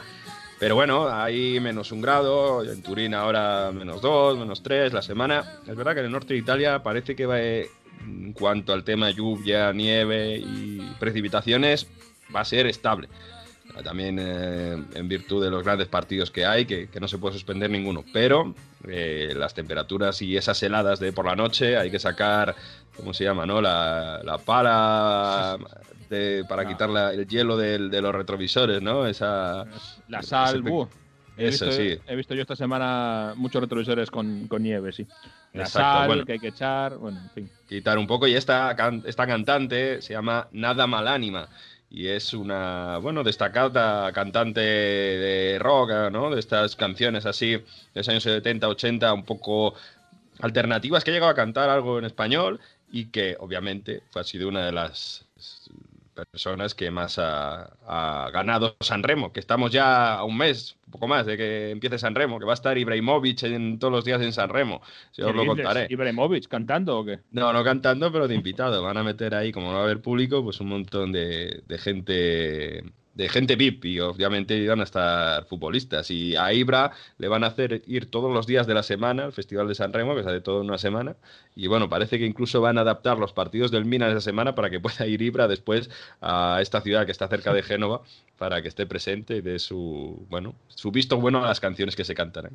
[0.62, 5.58] Pero bueno, hay menos un grado, en Turín ahora menos dos, menos tres la semana.
[5.66, 9.10] Es verdad que en el norte de Italia parece que va, en cuanto al tema
[9.10, 11.88] lluvia, nieve y precipitaciones,
[12.32, 13.08] va a ser estable.
[13.82, 17.68] También eh, en virtud de los grandes partidos que hay, que, no se puede suspender
[17.68, 18.04] ninguno.
[18.12, 18.54] Pero
[18.86, 22.54] eh, las temperaturas y esas heladas de por la noche hay que sacar,
[22.96, 23.46] ¿cómo se llama?
[23.46, 24.38] no La, la
[26.12, 29.06] pala para quitar el hielo de, los retrovisores, ¿no?
[29.06, 29.64] Esa,
[30.08, 30.62] la sal,
[31.36, 31.98] He Eso visto, sí.
[32.06, 35.06] He visto yo esta semana muchos retrovisores con, nieve, sí.
[35.54, 37.50] La sal que hay que echar, bueno, en fin.
[37.66, 38.26] Quitar un poco.
[38.26, 41.48] Y esta, esta cantante se llama Nada Malánima
[41.90, 46.30] y es una, bueno, destacada cantante de rock, ¿no?
[46.30, 49.74] De estas canciones así de los años 70, 80, un poco
[50.40, 54.64] alternativas, que ha llegado a cantar algo en español y que obviamente ha sido una
[54.64, 55.26] de las
[56.30, 57.70] personas que más ha,
[58.32, 61.98] ganado San Remo, que estamos ya a un mes, un poco más de que empiece
[61.98, 64.82] San Remo, que va a estar Ibrahimovic en todos los días en San Remo.
[65.10, 65.86] Si os lo contaré.
[65.88, 67.20] ¿Ibrahimovic cantando o qué?
[67.30, 68.82] No, no cantando, pero de invitado.
[68.82, 71.78] Van a meter ahí, como no va a haber público, pues un montón de, de
[71.78, 76.10] gente de gente VIP y obviamente iban a estar futbolistas.
[76.10, 79.32] Y a Ibra le van a hacer ir todos los días de la semana al
[79.32, 81.16] Festival de San Remo, que sale toda una semana.
[81.54, 84.70] Y bueno, parece que incluso van a adaptar los partidos del Mina esa semana para
[84.70, 88.02] que pueda ir Ibra después a esta ciudad que está cerca de Génova
[88.38, 92.04] para que esté presente y dé su, bueno, su visto bueno a las canciones que
[92.04, 92.46] se cantan.
[92.46, 92.50] ¿eh?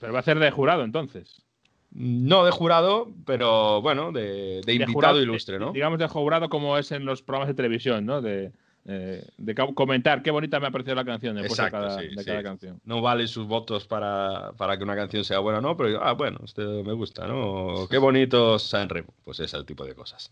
[0.00, 1.42] Pero va a ser de jurado entonces.
[1.90, 5.72] No de jurado, pero bueno, de, invitado ilustre, ¿no?
[5.72, 8.20] Digamos de jurado como es en los programas de televisión, ¿no?
[8.20, 8.52] De,
[8.88, 12.80] eh, de comentar qué bonita me ha parecido la canción después de, cada, canción.
[12.84, 16.38] No vale sus votos para, que una canción sea buena o no, pero ah, bueno,
[16.44, 17.88] este me gusta, ¿no?
[17.90, 19.12] Qué bonito San Remo.
[19.24, 20.30] Pues es el tipo de cosas.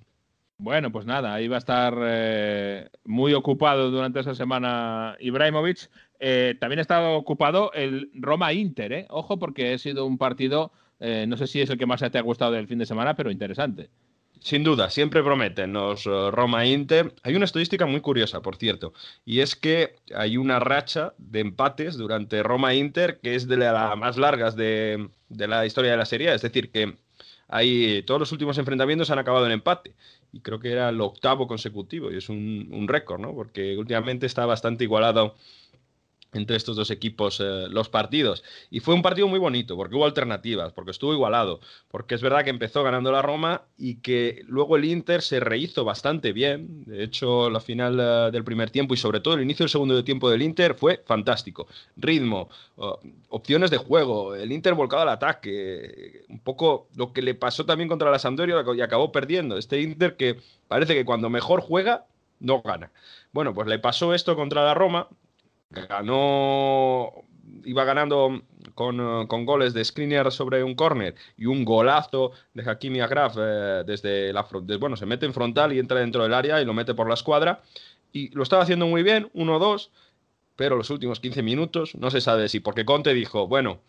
[0.56, 5.90] Bueno, pues nada, ahí va a estar eh, muy ocupado durante esa semana Ibrahimovic.
[6.20, 9.06] Eh, también ha estado ocupado el Roma-Inter, ¿eh?
[9.10, 12.22] Ojo, porque ha sido un partido, no sé si es el que más te ha
[12.22, 13.90] gustado del fin de semana, pero interesante.
[14.44, 17.14] Sin duda, siempre prometen los eh, Roma Inter.
[17.22, 18.92] Hay una estadística muy curiosa, por cierto,
[19.24, 23.96] y es que hay una racha de empates durante Roma Inter que es de las
[23.96, 26.34] más largas de, la historia de la Serie.
[26.34, 26.94] Es decir, que
[27.48, 29.94] hay, todos los últimos enfrentamientos han acabado en empate.
[30.30, 33.34] Y creo que era el octavo consecutivo, y es un, un récord, ¿no?
[33.34, 35.36] Porque últimamente está bastante igualado
[36.34, 38.44] entre estos dos equipos eh, los partidos.
[38.70, 42.44] Y fue un partido muy bonito, porque hubo alternativas, porque estuvo igualado, porque es verdad
[42.44, 46.84] que empezó ganando la Roma y que luego el Inter se rehizo bastante bien.
[46.84, 50.04] De hecho, la final eh, del primer tiempo y sobre todo el inicio del segundo
[50.04, 51.66] tiempo del Inter fue fantástico.
[51.96, 52.48] Ritmo,
[53.28, 57.88] opciones de juego, el Inter volcado al ataque, un poco lo que le pasó también
[57.88, 59.56] contra la Sampdoria y acabó perdiendo.
[59.56, 62.06] Este Inter que parece que cuando mejor juega,
[62.40, 62.90] no gana.
[63.32, 65.08] Bueno, pues le pasó esto contra la Roma,
[65.70, 67.12] ganó,
[67.64, 68.42] iba ganando
[68.74, 73.82] con, con, goles de Skriniar sobre un córner y un golazo de Hakimi Agraf eh,
[73.86, 74.46] desde la
[74.78, 77.14] bueno, se mete en frontal y entra dentro del área y lo mete por la
[77.14, 77.62] escuadra.
[78.12, 79.90] Y lo estaba haciendo muy bien, 1-2,
[80.56, 83.80] pero los últimos 15 minutos no se sabe si porque Conte dijo, bueno,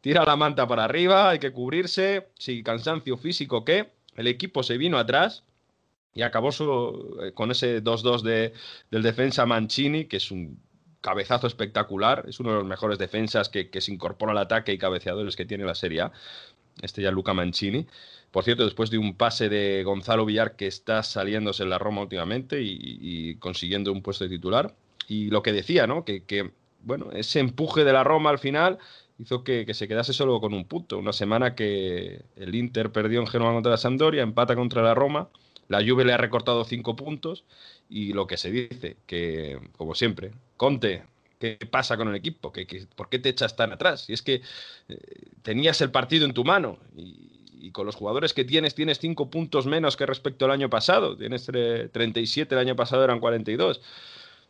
[0.00, 4.78] tira la manta para arriba, hay que cubrirse, si cansancio físico qué, el equipo se
[4.78, 5.44] vino atrás
[6.14, 8.52] y acabó su, eh, con ese 2-2 de,
[8.90, 10.60] del defensa Mancini, que es un
[11.02, 12.24] cabezazo espectacular.
[12.26, 15.64] Es uno de los mejores defensas que, se incorpora al ataque y cabeceadores que tiene
[15.64, 16.12] la Serie A.
[16.80, 17.86] Este ya Luca Mancini.
[18.30, 22.00] Por cierto, después de un pase de Gonzalo Villar que está saliéndose en la Roma
[22.00, 24.74] últimamente y, consiguiendo un puesto de titular.
[25.06, 26.06] Y lo que decía, ¿no?
[26.06, 26.50] Que,
[26.82, 28.78] bueno, ese empuje de la Roma al final
[29.18, 30.98] hizo que, se quedase solo con un punto.
[30.98, 35.28] Una semana que el Inter perdió en Genoa contra la Sampdoria, empata contra la Roma.
[35.68, 37.44] La Juve le ha recortado cinco puntos
[37.92, 41.02] y lo que se dice, que como siempre, Conte,
[41.38, 42.50] ¿qué pasa con el equipo?
[42.50, 44.08] ¿Qué, por qué te echas tan atrás?
[44.08, 44.40] Y es que
[44.88, 44.96] eh,
[45.42, 49.66] tenías el partido en tu mano y, con los jugadores que tienes, tienes cinco puntos
[49.66, 51.16] menos que respecto al año pasado.
[51.16, 53.80] Tienes 37, el año pasado eran 42.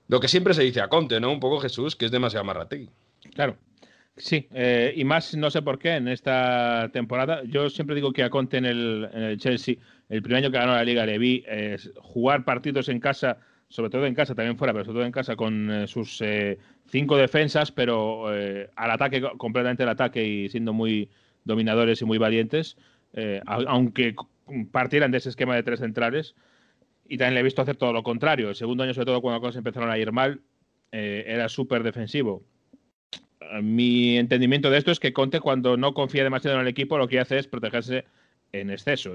[0.09, 1.31] Lo que siempre se dice a Conte, ¿no?
[1.31, 2.89] Un poco Jesús, que es demasiado marrategui.
[3.35, 3.57] Claro.
[4.17, 7.43] Sí, eh, y más no sé por qué en esta temporada.
[7.45, 9.77] Yo siempre digo que a Conte en el Chelsea
[10.13, 11.43] el primer año que ganó la liga le vi
[12.03, 13.39] jugar partidos en casa,
[13.73, 16.59] sobre todo en casa, también fuera, pero sobre todo en casa con eh, sus eh,
[16.85, 21.09] cinco defensas, pero eh, al ataque, completamente al ataque y siendo muy
[21.45, 22.77] dominadores y muy valientes,
[23.47, 24.15] aunque
[24.71, 26.35] partieran de ese esquema de tres centrales.
[27.09, 28.51] Y también le he visto hacer todo lo contrario.
[28.51, 30.41] El segundo año, sobre todo cuando las cosas empezaron a ir mal,
[30.93, 32.43] era súper defensivo.
[33.63, 37.09] Mi entendimiento de esto es que Conte, cuando no confía demasiado en el equipo, lo
[37.09, 38.05] que hace es protegerse
[38.53, 39.15] en exceso.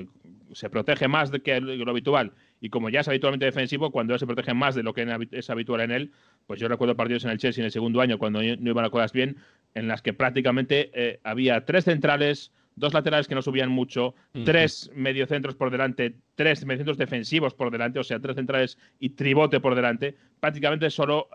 [0.54, 2.34] Se protege más de que lo habitual.
[2.60, 5.50] Y como ya es habitualmente defensivo, cuando él se protege más de lo que es
[5.50, 6.12] habitual en él,
[6.46, 8.92] pues yo recuerdo partidos en el Chelsea en el segundo año, cuando no iban las
[8.92, 9.38] cosas bien,
[9.74, 14.90] en las que prácticamente eh, había tres centrales, dos laterales que no subían mucho, tres
[14.96, 19.76] mediocentros por delante, tres mediocentros defensivos por delante, o sea, tres centrales y tribote por
[19.76, 20.16] delante.
[20.40, 21.28] Prácticamente solo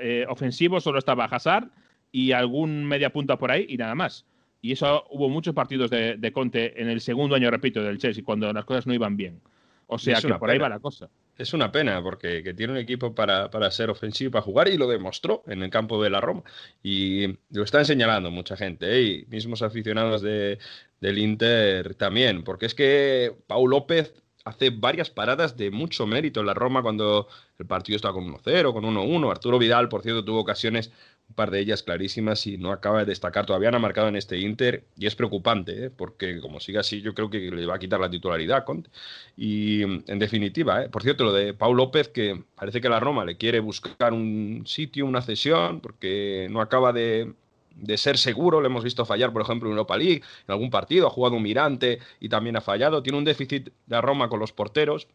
[0.00, 1.70] eh, ofensivo, solo estaba Hazard
[2.12, 4.26] y algún media punta por ahí y nada más.
[4.62, 8.52] Y eso hubo muchos partidos de, Conte en el segundo año, repito, del Chelsea, cuando
[8.52, 9.40] las cosas no iban bien.
[9.86, 11.08] O sea que por ahí va la cosa.
[11.36, 15.42] Es una pena, porque tiene un equipo para, ser ofensivo, para jugar, y lo demostró
[15.46, 16.42] en el campo de la Roma.
[16.82, 19.02] Y lo están señalando mucha gente, ¿eh?
[19.02, 20.58] y mismos aficionados de,
[21.00, 24.12] del Inter también, porque es que Paul López
[24.44, 28.72] hace varias paradas de mucho mérito en la Roma cuando el partido está con 1-0,
[28.72, 29.30] con 1-1.
[29.30, 30.92] Arturo Vidal, por cierto, tuvo ocasiones,
[31.30, 33.46] un par de ellas clarísimas y no acaba de destacar.
[33.46, 35.90] Todavía no ha marcado en este Inter y es preocupante, ¿eh?
[35.90, 38.90] porque como siga así, yo creo que le va a quitar la titularidad Conte.
[39.36, 40.88] Y en definitiva, ¿eh?
[40.88, 44.64] por cierto, lo de Paul López, que parece que la Roma le quiere buscar un
[44.66, 47.32] sitio, una cesión, porque no acaba de
[47.76, 51.06] de ser seguro, le hemos visto fallar, por ejemplo, en Europa League, en algún partido,
[51.06, 54.52] ha jugado un Mirante y también ha fallado, tiene un déficit de Roma con los
[54.52, 55.08] porteros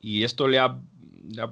[0.00, 0.78] y esto le ha,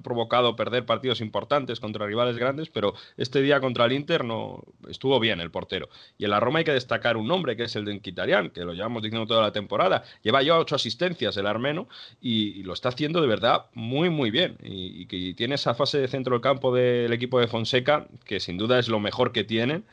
[0.02, 5.18] provocado perder partidos importantes contra rivales grandes, pero este día contra el Inter no estuvo
[5.20, 5.88] bien el portero.
[6.18, 8.64] Y en la Roma hay que destacar un nombre, que es el de Enquitarian, que
[8.64, 10.04] lo llevamos diciendo toda la temporada.
[10.22, 11.88] Lleva ya ocho asistencias el armeno
[12.20, 14.56] y, lo está haciendo de verdad muy, muy bien.
[14.62, 18.40] Y, y que tiene esa fase de centro del campo del equipo de Fonseca, que
[18.40, 19.84] sin duda es lo mejor que tienen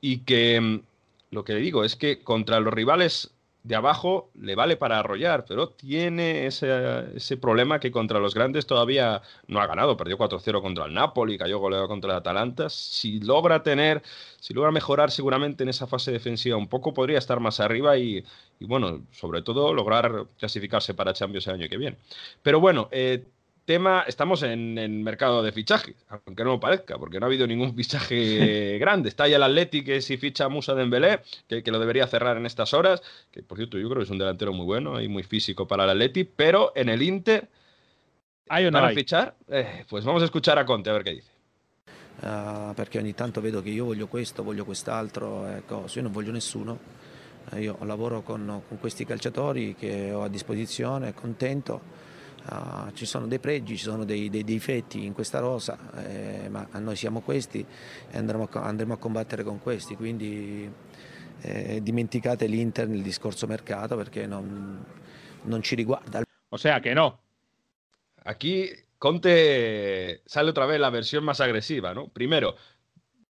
[0.00, 0.80] y que mm,
[1.30, 3.32] lo que le digo es que contra los rivales
[3.62, 9.22] de abajo le vale para arrollar, pero tiene ese, problema que contra los grandes todavía
[9.48, 9.96] no ha ganado.
[9.96, 12.70] Perdió 4-0 contra el Napoli, cayó goleado contra el Atalanta.
[12.70, 14.02] Si logra tener,
[14.40, 18.24] si logra mejorar seguramente en esa fase defensiva un poco, podría estar más arriba y,
[18.60, 21.96] bueno, sobre todo lograr clasificarse para Champions el año que viene.
[22.42, 23.24] Pero bueno, eh,
[23.70, 27.46] tema, estamos en el mercado de fichaje, aunque no lo parezca, porque no ha habido
[27.46, 29.08] ningún fichaje grande.
[29.08, 32.36] Está ahí el Atleti que si ficha a Musa Dembélé, que, que lo debería cerrar
[32.36, 33.00] en estas horas,
[33.30, 35.84] que por cierto yo creo que es un delantero muy bueno y muy físico para
[35.84, 37.48] el Atleti, pero en el Inter
[38.48, 39.36] ¿Hay o no a fichar?
[39.46, 41.30] Eh, pues vamos a escuchar a Conte a ver qué dice.
[42.22, 46.32] Uh, perché ogni tanto vedo che io voglio questo, voglio quest'altro, ecco, io non voglio
[46.32, 46.76] nessuno.
[47.52, 52.08] Eh, io lavoro con, con questi calciatori che ho a disposizione, contento
[52.50, 56.66] Uh, ci sono dei pregi, ci sono dei, dei difetti in questa rosa, eh, ma
[56.78, 57.64] noi siamo questi
[58.10, 60.68] e andremo a, andremo a combattere con questi, quindi
[61.42, 64.84] eh, dimenticate l'Inter nel discorso mercato perché non,
[65.42, 66.22] non ci riguarda.
[66.48, 67.20] O sea que no.
[68.24, 72.08] Aquí Conte sale otra vez la versión más agresiva, ¿no?
[72.08, 72.56] Primero,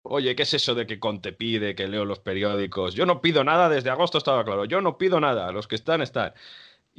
[0.01, 2.95] Oye, ¿qué es eso de que Conte pide, que leo los periódicos?
[2.95, 4.65] Yo no pido nada, desde agosto estaba claro.
[4.65, 6.34] Yo no pido nada, los que están, están.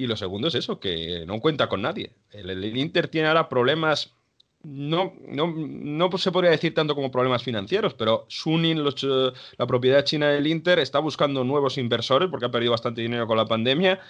[0.00, 2.12] Y lo segundo es eso, que no cuenta con nadie.
[2.30, 4.14] El, Inter tiene ahora problemas,
[4.62, 10.02] no, no, no, se podría decir tanto como problemas financieros, pero Sunin, eh, la propiedad
[10.02, 14.00] china del Inter, está buscando nuevos inversores porque ha perdido bastante dinero con la pandemia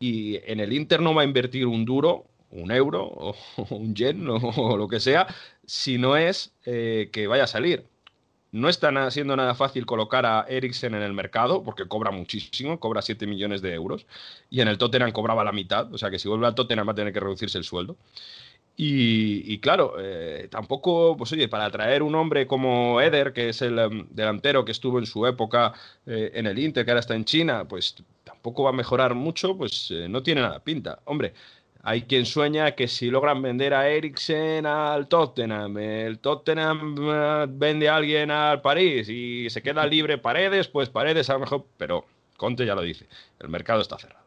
[0.00, 3.36] y en el Inter no va a invertir un duro, un euro o,
[3.68, 5.26] un yen o, lo que sea,
[5.66, 7.84] si no es eh, que vaya a salir.
[8.54, 13.02] No está siendo nada fácil colocar a Eriksen en el mercado porque cobra muchísimo, cobra
[13.02, 14.06] 7 millones de euros
[14.48, 16.92] y en el Tottenham cobraba la mitad, o sea que si vuelve al Tottenham va
[16.92, 17.96] a tener que reducirse el sueldo.
[18.76, 23.78] Y, claro, eh, tampoco, pues oye, para traer un hombre como Eder, que es el
[23.78, 25.72] em, delantero que estuvo en su época
[26.06, 29.56] eh, en el Inter, que ahora está en China, pues tampoco va a mejorar mucho,
[29.56, 31.00] pues eh, no tiene nada pinta.
[31.06, 31.34] Hombre,
[31.86, 37.90] hay quien sueña que si logran vender a Eriksen al Tottenham, el Tottenham eh, vende
[37.90, 42.06] a alguien al París y se queda libre Paredes, pues Paredes a lo mejor, pero
[42.38, 43.06] Conte ya lo dice,
[43.38, 44.24] el mercado está cerrado.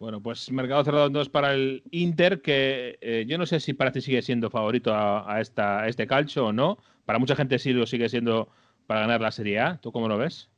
[0.00, 3.92] Bueno, pues mercado cerrado entonces para el Inter, que eh, yo no sé si para
[3.92, 6.78] ti sigue siendo favorito a, esta, este calcio o no.
[7.06, 8.48] Para mucha gente sí lo sigue siendo
[8.88, 9.78] para ganar la Serie A.
[9.78, 10.48] ¿Tú cómo lo ves?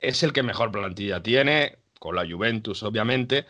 [0.00, 3.46] Es el que mejor plantilla tiene, con la Juventus obviamente.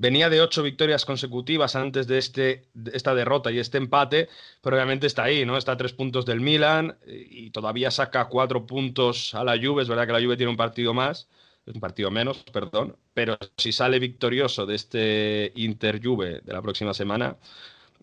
[0.00, 4.28] Venía de ocho victorias consecutivas antes de, este, esta derrota y este empate,
[4.62, 5.56] pero obviamente está ahí, ¿no?
[5.56, 9.82] Está a tres puntos del Milan y todavía saca cuatro puntos a la Juve.
[9.82, 11.28] Es verdad que la Juve tiene un partido más,
[11.66, 16.94] un partido menos, perdón, pero si sale victorioso de este Inter Juve de la próxima
[16.94, 17.36] semana,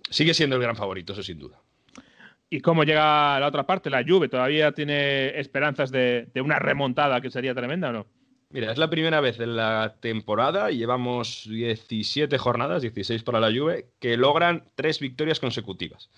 [0.10, 1.62] sigue siendo el gran favorito, eso sin duda.
[2.50, 3.90] ¿Y cómo llega a la otra parte?
[3.90, 8.06] ¿La Juve todavía tiene esperanzas de una remontada que sería tremenda o no?
[8.50, 13.90] Mira, es la primera vez en la temporada llevamos 17 jornadas, 16 para la Juve,
[14.00, 16.10] que logran tres victorias consecutivas.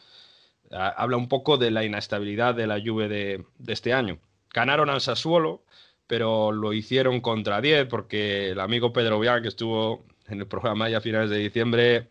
[0.69, 4.19] Habla un poco de la inestabilidad de la Juve de, este año.
[4.53, 5.63] Ganaron al Sassuolo,
[6.07, 10.89] pero lo hicieron contra 10 porque el amigo Pedro Bian, que estuvo en el programa
[10.89, 12.09] ya a finales de diciembre,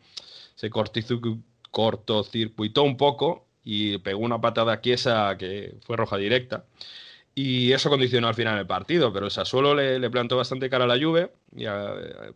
[0.55, 6.65] se cortocircuitó un poco y pegó una patada a Chiesa que fue roja directa.
[7.39, 10.87] Y eso condicionó al final el partido, pero el Sassuolo le, plantó bastante cara a
[10.87, 11.33] la Juve,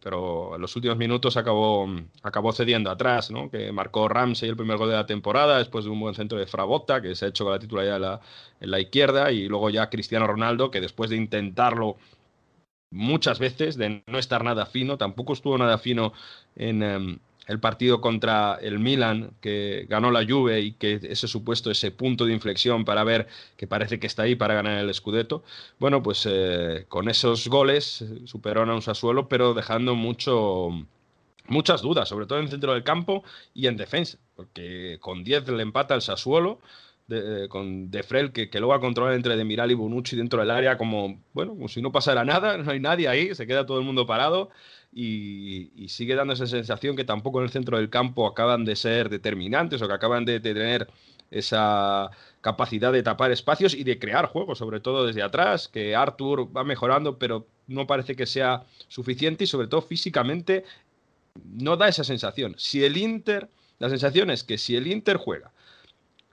[0.03, 1.89] pero en los últimos minutos acabó,
[2.23, 3.51] acabó cediendo atrás, ¿no?
[3.51, 6.47] que marcó Ramsey el primer gol de la temporada, después de un buen centro de
[6.47, 8.21] Frabotta, que se ha hecho con la titularidad en la,
[8.61, 11.97] en la izquierda, y luego ya Cristiano Ronaldo, que después de intentarlo
[12.91, 16.13] muchas veces, de no estar nada fino, tampoco estuvo nada fino
[16.57, 17.19] en, em,
[17.51, 22.25] el partido contra el Milan, que ganó la Juve y que ese supuesto, ese punto
[22.25, 23.27] de inflexión para ver
[23.57, 25.43] que parece que está ahí para ganar el Scudetto.
[25.81, 30.71] Bueno, pues eh, con esos goles superó a un Sassuolo, pero dejando mucho,
[31.49, 35.49] muchas dudas, sobre todo en el centro del campo y en defensa, porque con 10
[35.49, 36.61] le empata el Sassuolo,
[37.09, 40.53] de, con De Frel, que, que, luego a controlar entre Demiral y Bonucci dentro del
[40.53, 43.81] área, como, bueno, como si no pasara nada, no hay nadie ahí, se queda todo
[43.81, 44.51] el mundo parado
[44.93, 49.09] y, sigue dando esa sensación que tampoco en el centro del campo acaban de ser
[49.09, 50.89] determinantes o que acaban de, de tener
[51.31, 52.11] esa
[52.41, 56.65] capacidad de tapar espacios y de crear juegos, sobre todo desde atrás, que Arthur va
[56.65, 60.65] mejorando, pero no parece que sea suficiente y sobre todo físicamente
[61.45, 62.55] no da esa sensación.
[62.59, 65.53] Si el Inter, la sensación es que si el Inter juega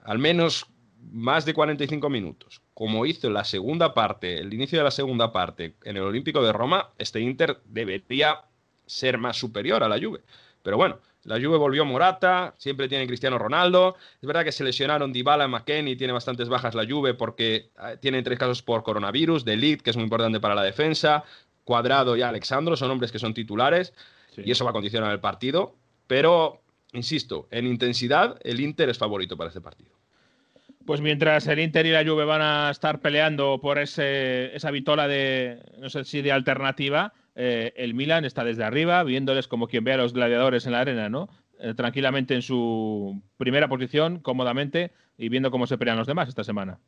[0.04, 0.66] al menos
[1.12, 5.74] más de 45 minutos, como hizo la segunda parte, el inicio de la segunda parte
[5.84, 8.40] en el Olímpico de Roma, este Inter debería
[8.88, 10.20] ser más superior a la Juve.
[10.62, 13.96] Pero bueno, la Juve volvió Morata, siempre tiene Cristiano Ronaldo.
[14.20, 18.22] Es verdad que se lesionaron Dybala, McKennie, tiene bastantes bajas la Juve porque eh, tiene
[18.22, 21.24] tres casos por coronavirus, de Elite, que es muy importante para la defensa,
[21.64, 23.92] Cuadrado y Alexandro son hombres que son titulares
[24.36, 25.74] y eso va a condicionar el partido.
[26.06, 26.62] Pero,
[26.92, 29.90] insisto, en intensidad el Inter es favorito para este partido.
[30.86, 35.06] Pues mientras el Inter y la Juve van a estar peleando por ese, esa vitola
[35.06, 39.84] de, no sé si de alternativa, eh, el Milan está desde arriba, viéndoles como quien
[39.84, 41.28] ve a los gladiadores en la arena, ¿no?
[41.60, 46.42] Eh, tranquilamente en su primera posición, cómodamente, y viendo cómo se pelean los demás esta
[46.42, 46.80] semana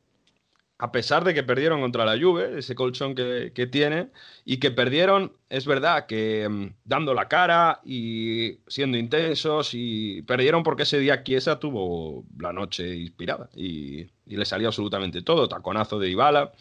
[0.81, 4.09] a pesar de que perdieron contra la Juve, ese colchón que, tiene,
[4.47, 10.62] y que perdieron, es verdad, que mm, dando la cara y siendo intensos, y perdieron
[10.62, 16.09] porque ese día Chiesa tuvo la noche inspirada y, le salió absolutamente todo, taconazo de
[16.09, 16.53] Ibala,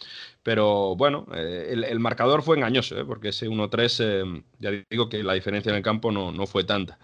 [0.44, 3.06] pero bueno, eh, el, marcador fue engañoso, ¿eh?
[3.06, 6.64] porque ese 1-3, eh, ya digo que la diferencia en el campo no, no fue
[6.64, 6.98] tanta.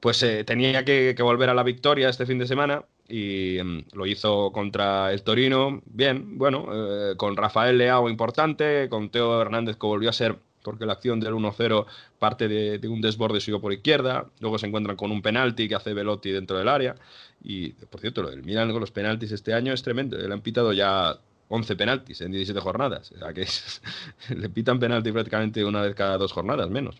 [0.00, 4.52] Pues tenía que, volver a la victoria este fin de semana y em, lo hizo
[4.52, 10.10] contra el Torino, bien, bueno, eh, con Rafael Leao importante, con Teo Hernández que volvió
[10.10, 11.86] a ser, porque la acción del 1-0
[12.18, 15.94] parte de, un desborde suyo por izquierda, luego se encuentran con un penalti que hace
[15.94, 16.96] Velotti dentro del área,
[17.42, 20.40] y por cierto, lo del Milan con los penaltis este año es tremendo, le han
[20.40, 21.18] pitado ya
[21.48, 23.46] 11 penaltis en 17 jornadas, o sea que
[24.34, 26.96] le pitan penalti prácticamente una vez cada dos jornadas menos.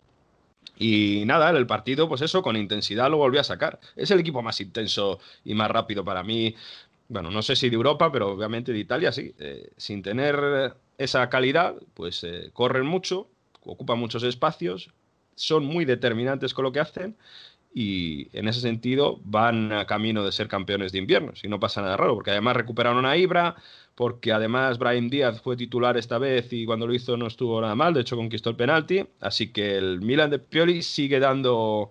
[0.76, 3.80] Y nada, el partido, pues eso, con intensidad lo volvió a sacar.
[3.96, 6.54] Es el equipo más intenso y más rápido para mí.
[7.08, 9.34] Bueno, no sé si de Europa, pero obviamente de Italia sí.
[9.38, 13.28] Eh, sin tener esa calidad, pues eh, corren mucho,
[13.64, 14.90] ocupan muchos espacios,
[15.34, 17.16] son muy determinantes con lo que hacen
[17.78, 21.82] y en ese sentido van a camino de ser campeones de invierno, si no pasa
[21.82, 23.54] nada raro, porque además recuperaron a Ibra,
[23.94, 27.74] porque además Brian Díaz fue titular esta vez y cuando lo hizo no estuvo nada
[27.74, 31.90] mal, de hecho conquistó el penalti, así que el Milan de Pioli sigue dando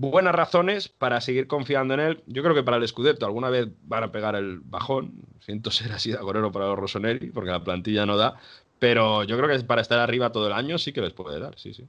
[0.00, 2.22] buenas razones para seguir confiando en él.
[2.26, 5.92] Yo creo que para el Scudetto alguna vez van a pegar el bajón, siento ser
[5.92, 8.34] así de agorero para los Rossoneri, porque la plantilla no da,
[8.80, 11.56] pero yo creo que para estar arriba todo el año sí que les puede dar,
[11.56, 11.86] sí, sí.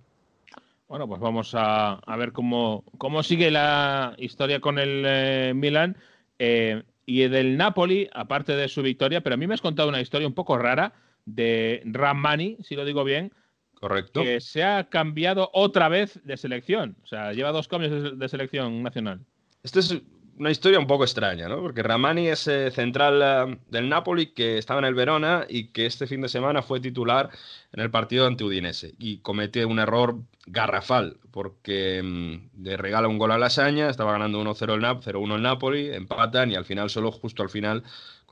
[0.94, 5.98] Bueno, pues vamos a, ver cómo, cómo sigue la historia con el eh, Milan.
[6.38, 10.02] Eh, y del Napoli, aparte de su victoria, pero a mí me has contado una
[10.02, 10.94] historia un poco rara
[11.26, 13.34] de Ramani, si lo digo bien.
[13.74, 14.22] Correcto.
[14.22, 16.96] Que se ha cambiado otra vez de selección.
[17.04, 19.22] O sea, lleva dos cambios de selección nacional.
[19.64, 20.00] Este es
[20.38, 21.60] una historia un poco extraña, ¿no?
[21.62, 25.86] Porque Ramani es eh, central eh, del Napoli que estaba en el Verona y que
[25.86, 27.30] este fin de semana fue titular
[27.72, 33.18] en el partido ante Udinese y comete un error garrafal porque mm, le regala un
[33.18, 36.90] gol a Lasaña, estaba ganando 1-0 el Nap, 0-1 el Napoli, empatan y al final,
[36.90, 37.84] solo justo al final,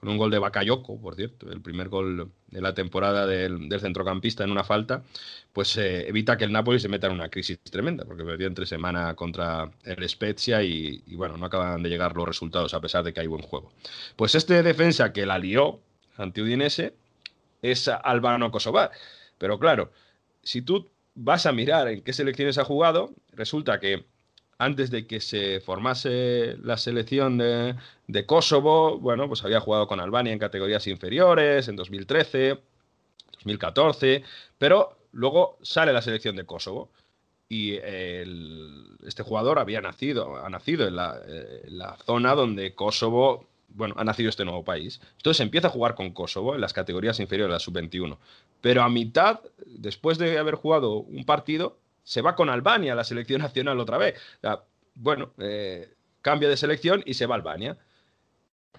[0.02, 4.44] con un gol de Bakayoko, por cierto, el primer gol de la temporada del, centrocampista
[4.44, 5.04] en una falta,
[5.54, 8.66] pues eh, evita que el Napoli se meta en una crisis tremenda, porque perdió entre
[8.66, 13.14] semana contra el Spezia y, bueno, no acaban de llegar los resultados a pesar de
[13.14, 13.72] que hay buen juego.
[14.16, 15.80] Pues este defensa que la lió
[16.18, 16.96] ante Udinese
[17.62, 18.90] es Albano Kosovar.
[19.38, 19.92] Pero claro,
[20.42, 24.06] si tú vas a mirar en qué selecciones ha jugado, resulta que
[24.58, 30.34] antes de que se formase la selección de, Kosovo, bueno, pues había jugado con Albania
[30.34, 32.60] en categorías inferiores, en 2013,
[33.44, 34.24] 2014,
[34.60, 36.92] pero luego sale la selección de Kosovo
[37.50, 43.96] y este jugador había nacido, ha nacido en la, en la, zona donde Kosovo, bueno,
[43.98, 45.02] ha nacido este nuevo país.
[45.18, 48.18] Entonces empieza a jugar con Kosovo en las categorías inferiores, la sub-21.
[48.62, 53.42] Pero a mitad, después de haber jugado un partido, se va con Albania la selección
[53.42, 54.16] nacional otra vez.
[54.96, 57.78] bueno, eh, cambia de selección y se va a Albania.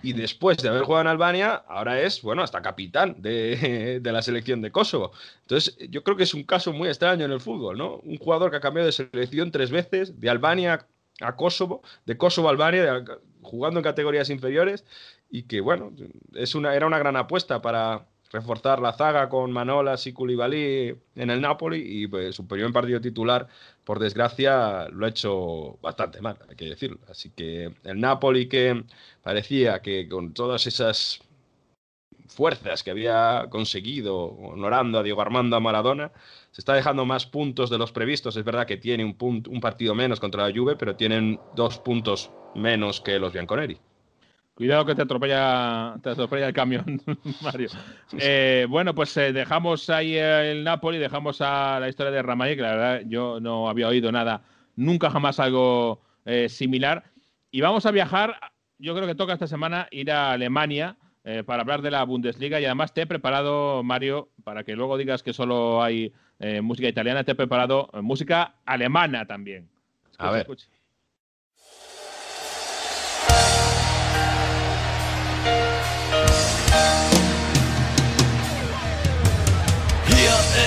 [0.05, 4.21] Y después de haber jugado en Albania, ahora es, bueno, hasta capitán de, de, la
[4.21, 5.13] selección de Kosovo.
[5.43, 7.97] Entonces, yo creo que es un caso muy extraño en el fútbol, ¿no?
[7.99, 10.87] Un jugador que ha cambiado de selección tres veces, de Albania
[11.21, 13.05] a Kosovo, de Kosovo a Albania,
[13.43, 14.85] jugando en categorías inferiores,
[15.31, 15.93] y que, bueno,
[16.35, 21.31] es una, era una gran apuesta para, reforzar la zaga con Manolas y Koulibaly en
[21.31, 23.47] el Napoli y pues, su primer partido titular,
[23.85, 26.99] por desgracia, lo ha hecho bastante mal, hay que decirlo.
[27.09, 28.85] Así que el Napoli que
[29.23, 31.21] parecía que con todas esas
[32.27, 36.13] fuerzas que había conseguido honorando a Diego Armando a Maradona,
[36.53, 38.37] se está dejando más puntos de los previstos.
[38.37, 41.79] Es verdad que tiene un, punto, un partido menos contra la Juve, pero tienen dos
[41.79, 43.79] puntos menos que los Bianconeri.
[44.55, 47.01] Cuidado que te atropella, te atropella el camión,
[47.43, 47.71] Mario.
[48.19, 52.63] Eh, bueno, pues eh, dejamos ahí el Napoli, dejamos a la historia de Ramay, que
[52.63, 54.43] la verdad yo no había oído nada,
[54.77, 57.05] nunca jamás algo eh, similar.
[57.51, 58.39] Y vamos a viajar,
[58.79, 60.97] yo creo que toca esta semana ir a Alemania
[61.47, 65.23] para hablar de la Bundesliga y además te he preparado, Mario, para que luego digas
[65.23, 66.13] que solo hay
[66.63, 69.73] música italiana, te he preparado música alemana también.
[70.19, 70.47] a ver.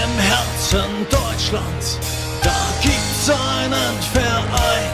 [0.04, 2.00] im Herzen Deutschlands,
[2.44, 4.92] da gibt's einen Verein.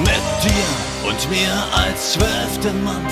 [0.00, 3.06] Mit dir und mir als zwölften Mann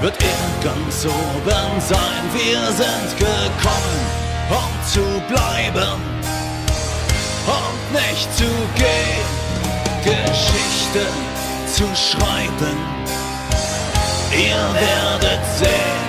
[0.00, 2.24] wird er ganz oben sein.
[2.32, 4.00] Wir sind gekommen,
[4.50, 6.13] um zu bleiben
[7.46, 9.28] und nicht zu gehen.
[10.04, 11.06] Geschichte
[11.66, 12.78] zu schreiben,
[14.32, 16.04] ihr werdet sehen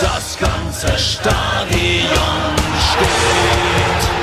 [0.00, 2.56] das ganze Stadion
[2.92, 4.18] steht.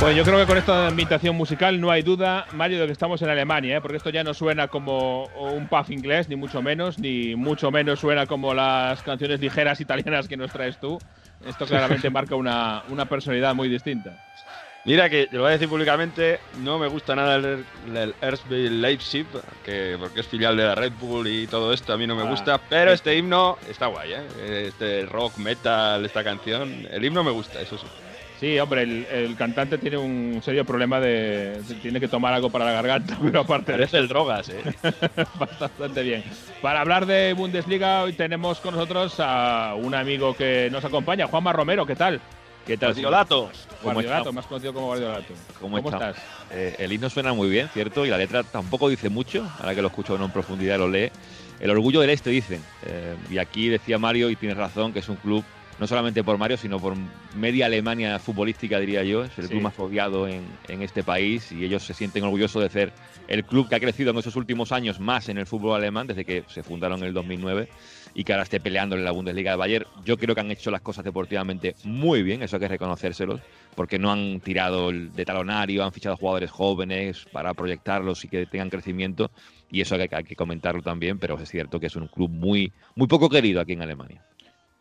[0.00, 3.22] Pues yo creo que con esta invitación musical no hay duda, Mario, de que estamos
[3.22, 3.80] en Alemania, ¿eh?
[3.80, 8.00] porque esto ya no suena como un puff inglés, ni mucho menos, ni mucho menos
[8.00, 10.98] suena como las canciones ligeras italianas que nos traes tú.
[11.46, 14.10] Esto claramente marca una, una personalidad muy distinta.
[14.84, 17.64] Mira que te lo voy a decir públicamente, no me gusta nada el,
[18.20, 19.26] el Leipzig,
[19.64, 22.22] que, porque es filial de la Red Bull y todo esto, a mí no me
[22.22, 24.66] ah, gusta, pero este himno está guay, ¿eh?
[24.68, 27.86] Este rock, metal, esta canción, el himno me gusta, eso sí.
[28.40, 32.72] Sí, hombre, el, cantante tiene un serio problema de, tiene que tomar algo para la
[32.72, 34.62] garganta, pero aparte Parece el drogas, ¿eh?
[35.38, 36.24] bastante bien.
[36.60, 41.52] Para hablar de Bundesliga hoy tenemos con nosotros a un amigo que nos acompaña, Juanma
[41.52, 42.20] Romero, ¿qué tal?
[42.66, 42.92] ¿Qué tal?
[42.92, 43.50] Guardiolato.
[43.82, 45.34] Guardiolato, más conocido como Guardiolato.
[45.60, 46.16] ¿Cómo, estás?
[46.50, 48.06] Eh, el himno suena muy bien, ¿cierto?
[48.06, 51.10] Y la letra tampoco dice mucho, ahora que lo escucho en profundidad lo lee.
[51.60, 52.62] El orgullo del este, dicen.
[52.86, 55.44] Eh, y aquí decía Mario, y tienes razón, que es un club,
[55.78, 56.94] no solamente por Mario, sino por
[57.36, 59.24] media Alemania futbolística, diría yo.
[59.24, 62.70] Es el club más odiado en, en este país y ellos se sienten orgullosos de
[62.70, 62.92] ser
[63.28, 66.24] el club que ha crecido en esos últimos años más en el fútbol alemán, desde
[66.24, 67.68] que se fundaron en el 2009
[68.14, 69.86] y que ahora esté peleando en la Bundesliga de Bayern.
[70.04, 73.40] Yo creo que han hecho las cosas deportivamente muy bien, eso hay que reconocérselos,
[73.74, 78.70] porque no han tirado de talonario, han fichado jugadores jóvenes para proyectarlos y que tengan
[78.70, 79.30] crecimiento,
[79.70, 83.08] y eso hay que, comentarlo también, pero es cierto que es un club muy, muy
[83.08, 84.22] poco querido aquí en Alemania.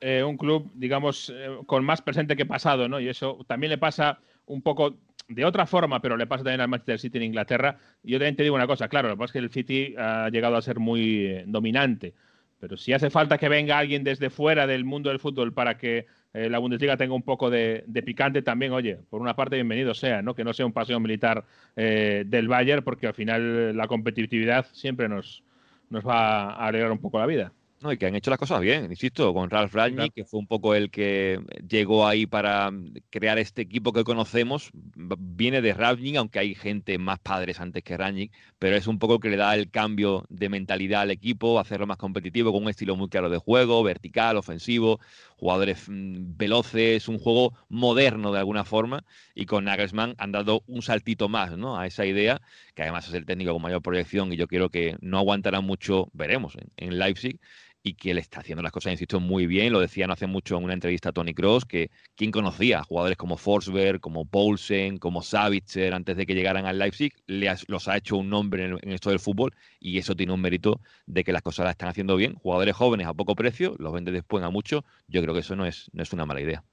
[0.05, 2.99] Eh, un club, digamos, eh, con más presente que pasado, ¿no?
[2.99, 4.97] Y eso también le pasa un poco
[5.29, 7.77] de otra forma, pero le pasa también al Manchester City en Inglaterra.
[8.03, 10.29] Yo también te digo una cosa, claro, lo que pasa es que el City ha
[10.29, 12.13] llegado a ser muy eh, dominante
[12.59, 16.05] pero si hace falta que venga alguien desde fuera del mundo del fútbol para que
[16.31, 20.33] la Bundesliga tenga un poco de, picante también, oye, por una parte bienvenido sea, ¿no?
[20.33, 21.43] Que no sea un paseo militar
[21.75, 25.43] del Bayern, porque al final la competitividad siempre nos,
[25.89, 27.51] nos va a alegrar un poco la vida.
[27.83, 30.47] No, y que han hecho las cosas bien, insisto, con Ralf Rangnick, que fue un
[30.47, 32.71] poco el que llegó ahí para
[33.09, 34.71] crear este equipo que conocemos.
[34.73, 39.15] Viene de Rangnick, aunque hay gente más padres antes que Rangnick, pero es un poco
[39.15, 42.69] el que le da el cambio de mentalidad al equipo, hacerlo más competitivo, con un
[42.69, 45.01] estilo muy claro de juego, vertical, ofensivo,
[45.35, 49.03] jugadores mm, veloces, un juego moderno de alguna forma,
[49.35, 51.77] y con Nagelsmann han dado un saltito más ¿no?
[51.77, 52.41] a esa idea,
[52.75, 56.09] que además es el técnico con mayor proyección, y yo creo que no aguantará mucho,
[56.13, 57.41] veremos, en Leipzig
[57.83, 59.73] y que le está haciendo las cosas, insisto, muy bien.
[59.73, 62.83] Lo decía no hace mucho en una entrevista a Tony Cross, que quien conocía a
[62.83, 67.97] jugadores como Forsberg, como Poulsen, como Savitzer antes de que llegaran al Leipzig, los ha
[67.97, 71.41] hecho un nombre en, esto del fútbol y eso tiene un mérito de que las
[71.41, 72.35] cosas las están haciendo bien.
[72.35, 74.85] Jugadores jóvenes a poco precio, los vende después a mucho.
[75.07, 76.63] Yo creo que eso no es, no es una mala idea.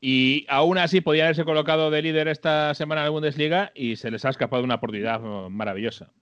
[0.00, 4.10] Y aún así podía haberse colocado de líder esta semana en la Bundesliga y se
[4.10, 6.12] les ha escapado una oportunidad oh, maravillosa.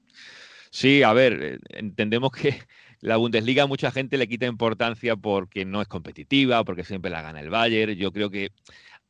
[0.75, 2.59] Sí, a ver, eh, entendemos que
[3.05, 7.41] la Bundesliga mucha gente le quita importancia porque no es competitiva, porque siempre la gana
[7.41, 7.93] el Bayern.
[7.93, 8.51] Yo creo que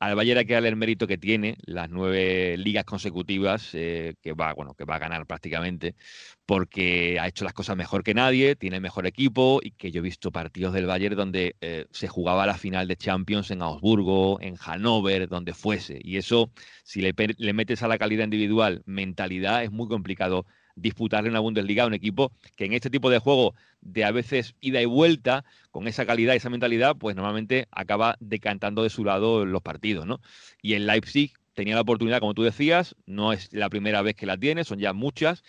[0.00, 4.32] al Bayern hay que darle el mérito que tiene, las nueve ligas consecutivas eh, que
[4.32, 5.94] va, bueno, que va a ganar prácticamente,
[6.44, 10.02] porque ha hecho las cosas mejor que nadie, tiene mejor equipo y que yo he
[10.02, 14.56] visto partidos del Bayern donde eh, se jugaba la final de Champions en Augsburgo, en
[14.56, 16.00] Hannover, donde fuese.
[16.02, 16.50] Y eso,
[16.82, 20.46] si le, le metes a la calidad individual mentalidad, es muy complicado
[20.76, 24.54] disputarle una Bundesliga a un equipo que en este tipo de juego de a veces
[24.60, 29.04] ida y vuelta, con esa calidad y esa mentalidad, pues normalmente acaba decantando de su
[29.04, 30.20] lado los partidos, ¿no?
[30.62, 34.26] Y el Leipzig tenía la oportunidad, como tú decías, no es la primera vez que
[34.26, 35.42] la tiene, son ya muchas.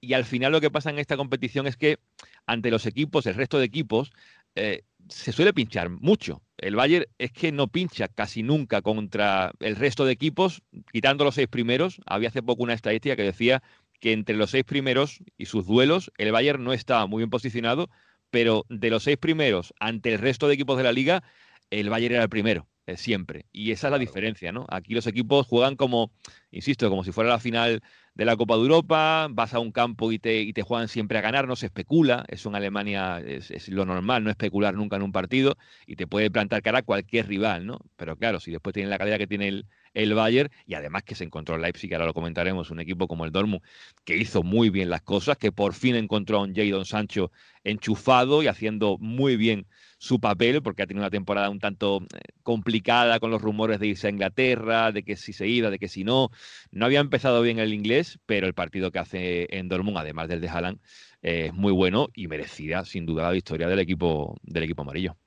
[0.00, 1.98] Y al final lo que pasa en esta competición es que
[2.46, 4.12] ante los equipos, el resto de equipos,
[4.54, 6.42] eh, se suele pinchar mucho.
[6.56, 10.62] El Bayern es que no pincha casi nunca contra el resto de equipos,
[10.92, 12.00] quitando los seis primeros.
[12.06, 13.62] Había hace poco una estadística que decía
[14.00, 17.90] que entre los seis primeros y sus duelos, el Bayern no estaba muy bien posicionado,
[18.30, 21.22] pero de los seis primeros ante el resto de equipos de la liga,
[21.70, 22.66] el Bayern era el primero.
[22.90, 23.46] Eh, siempre.
[23.52, 24.66] Y esa es la diferencia, ¿no?
[24.68, 26.12] Aquí los equipos juegan como,
[26.50, 27.82] insisto, como si fuera la final
[28.14, 31.18] de la Copa de Europa, vas a un campo y te, y te juegan siempre
[31.18, 35.02] a ganar, no se especula, eso en Alemania es, lo normal, no especular nunca en
[35.02, 37.78] un partido y te puede plantar cara a cualquier rival, ¿no?
[37.96, 41.14] Pero claro, si después tienen la calidad que tiene el, el Bayern y además que
[41.14, 43.62] se encontró el Leipzig, ahora lo comentaremos, un equipo como el Dortmund
[44.04, 47.30] que hizo muy bien las cosas, que por fin encontró a un Jadon Sancho
[47.64, 49.66] enchufado y haciendo muy bien
[49.98, 53.88] su papel, porque ha tenido una temporada un tanto eh, complicada con los rumores de
[53.88, 56.30] irse a Inglaterra, de que si se iba, de que si no.
[56.70, 60.40] No había empezado bien el inglés, pero el partido que hace en Dortmund, además del
[60.40, 60.80] de Haaland,
[61.22, 65.19] eh, es muy bueno y merecida, sin duda, la victoria del equipo, del equipo amarillo.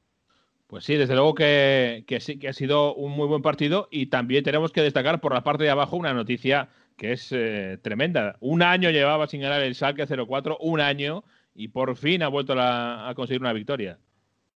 [0.67, 4.43] Pues sí, desde luego que, sí, que ha sido un muy buen partido y también
[4.43, 8.37] tenemos que destacar por la parte de abajo una noticia que es eh, tremenda.
[8.39, 12.55] Un año llevaba sin ganar el Schalke 0-4, un año, y por fin ha vuelto
[12.57, 13.99] a conseguir una victoria.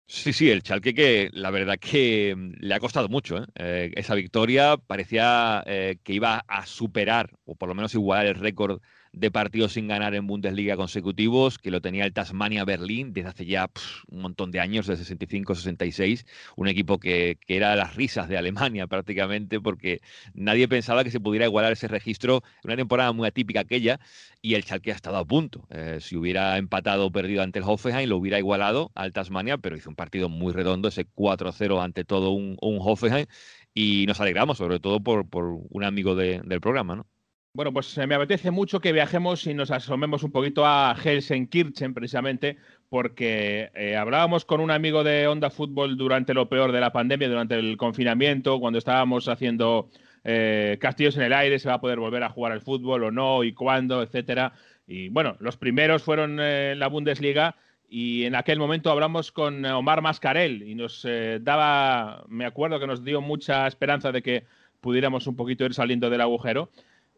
[0.07, 3.37] Sí, sí, el Chalque que la verdad que mm, le ha costado mucho.
[3.37, 3.45] ¿eh?
[3.55, 8.81] Eh, esa victoria parecía que iba a superar o por lo menos igualar el récord
[9.15, 13.45] de partidos sin ganar en Bundesliga consecutivos, que lo tenía el Tasmania Berlín desde hace
[13.45, 13.69] ya
[14.07, 16.25] un montón de años, de 65-66,
[16.57, 20.01] un equipo que, que, era las risas de Alemania prácticamente, porque
[20.33, 23.99] nadie pensaba que se pudiera igualar ese registro en una temporada muy atípica aquella,
[24.41, 25.65] y el Schalke ha estado a punto.
[25.69, 29.77] Eh, si hubiera empatado o perdido ante el Hoffenheim, lo hubiera igualado al Tasmania, pero
[29.77, 33.27] hizo un partido muy redondo, ese 4-0 ante todo un, Hoffenheim,
[33.73, 37.07] y nos alegramos, sobre todo por, por un amigo de, del programa, ¿no?
[37.55, 42.57] Bueno, pues me apetece mucho que viajemos y nos asomemos un poquito a Helsenkirchen, precisamente,
[42.89, 47.29] porque eh, hablábamos con un amigo de Onda Fútbol durante lo peor de la pandemia,
[47.29, 49.89] durante el confinamiento, cuando estábamos haciendo
[50.25, 53.11] eh, castillos en el aire, se va a poder volver a jugar al fútbol o
[53.11, 54.51] no, y cuándo, etcétera.
[54.85, 57.55] Y bueno, los primeros fueron eh, la Bundesliga
[57.87, 61.07] y en aquel momento hablamos con Omar Mascarel y nos
[61.39, 64.43] daba, me acuerdo que nos dio mucha esperanza de que
[64.81, 66.69] pudiéramos un poquito ir saliendo del agujero.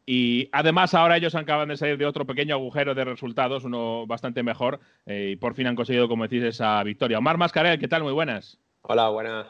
[0.10, 4.42] Y además ahora ellos acaban de salir de otro pequeño agujero de resultados, uno bastante
[4.42, 7.18] mejor, eh, y por fin han conseguido, como decís, esa victoria.
[7.18, 8.04] Omar Mascarel, ¿qué tal?
[8.04, 8.58] Muy buenas.
[8.84, 9.48] Hola, buenas.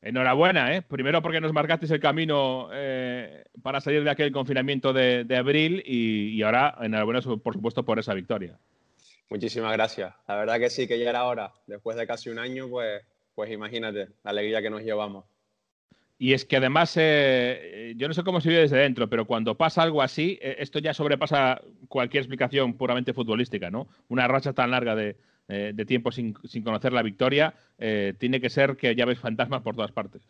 [0.00, 0.82] Enhorabuena, ¿eh?
[0.82, 6.40] Primero porque nos marcasteis el camino eh, para salir de aquel confinamiento de, abril y,
[6.42, 8.56] ahora enhorabuena, por supuesto, por esa victoria.
[9.28, 10.14] Muchísimas gracias.
[10.28, 11.52] La verdad que sí, que ya era hora.
[11.66, 13.02] Después de casi un año, pues,
[13.34, 15.24] pues imagínate la alegría que nos llevamos.
[16.20, 19.54] Y es que además, eh, yo no sé cómo se vive desde dentro, pero cuando
[19.54, 23.86] pasa algo así, eh, esto ya sobrepasa cualquier explicación puramente futbolística, ¿no?
[24.08, 25.16] Una racha tan larga de,
[25.46, 27.54] eh, tiempo sin, conocer la victoria,
[28.18, 30.20] tiene que ser que ya ves fantasmas por todas partes.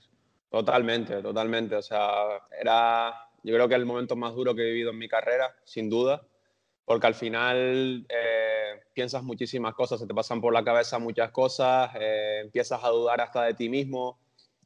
[0.51, 1.74] Totalmente, totalmente.
[1.74, 2.11] O sea,
[2.61, 5.89] era, yo creo que el momento más duro que he vivido en mi carrera, sin
[5.89, 6.22] duda,
[6.84, 8.07] porque al final
[8.93, 11.91] piensas muchísimas cosas, se te pasan por la cabeza muchas cosas,
[12.45, 14.18] empiezas a dudar hasta de ti mismo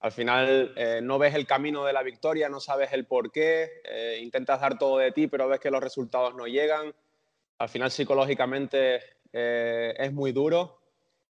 [0.02, 3.70] al final eh, no ves el camino de la victoria, no sabes el por qué,
[3.84, 6.92] eh, intentas dar todo de ti, pero ves que los resultados no llegan.
[7.58, 9.00] Al final psicológicamente
[9.32, 10.80] eh, es muy duro.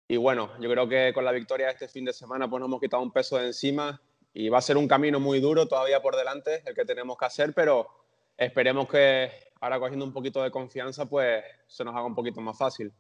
[0.07, 2.69] Y bueno, yo creo que con la victoria de este fin de semana pues nos
[2.69, 4.03] hemos quitado un peso de encima
[4.35, 7.25] y va a ser un camino muy duro todavía por delante el que tenemos que
[7.25, 7.89] hacer, pero
[8.37, 9.31] esperemos que
[9.63, 12.93] ahora cogiendo un poquito de confianza pues se nos haga un poquito más fácil.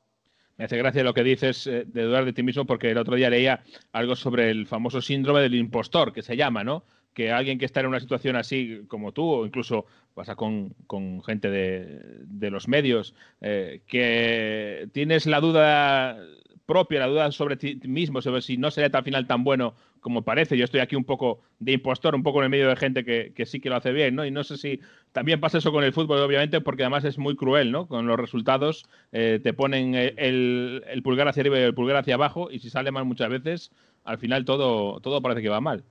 [0.58, 3.14] Me hace gracia lo que dices eh, de dudar de ti mismo porque el otro
[3.14, 6.84] día leía algo sobre el famoso síndrome del impostor, que se llama, ¿no?
[7.14, 10.74] Que alguien que está en una situación así como tú, o incluso pasa con,
[11.24, 16.18] gente de, los medios, eh, que tienes la duda
[16.68, 20.20] propia, la duda sobre ti mismo, sobre si no sería al final tan bueno como
[20.20, 20.54] parece.
[20.54, 23.46] Yo estoy aquí un poco de impostor, un poco en el medio de gente que,
[23.46, 24.26] sí que lo hace bien, ¿no?
[24.26, 24.78] Y no sé si
[25.12, 27.88] también pasa eso con el fútbol, obviamente, porque además es muy cruel, ¿no?
[27.88, 32.50] Con los resultados eh, te ponen el, pulgar hacia arriba y el pulgar hacia abajo,
[32.50, 33.70] y si sale mal muchas veces,
[34.04, 35.82] al final todo, todo parece que va mal.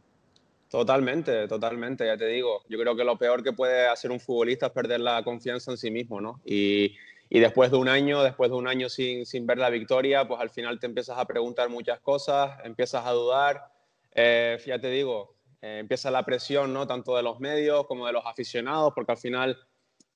[0.70, 2.62] Totalmente, totalmente, ya te digo.
[2.70, 5.78] Yo creo que lo peor que puede hacer un futbolista es perder la confianza en
[5.78, 6.40] sí mismo, ¿no?
[6.46, 6.94] Y
[7.30, 10.40] y después de un año, después de un año sin, sin, ver la victoria, pues
[10.40, 13.70] al final te empiezas a preguntar muchas cosas, empiezas a dudar.
[14.14, 16.88] Eh, ya te digo, eh, empieza la presión, ¿no?
[16.88, 19.58] Tanto de los medios como de los aficionados, porque al final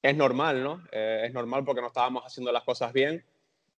[0.01, 0.83] es normal, ¿no?
[0.91, 3.25] Eh, es normal porque no estábamos haciendo las cosas bien,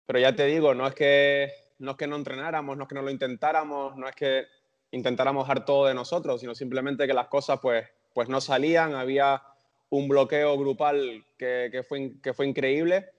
[0.06, 2.96] pero ya te digo, no es que no, es que no entrenáramos, no es que
[2.96, 4.46] no lo intentáramos, no es que
[4.92, 9.42] intentáramos dar todo de nosotros, sino simplemente que las cosas pues, pues no salían, había
[9.90, 13.10] un bloqueo grupal que, que, fue, que fue increíble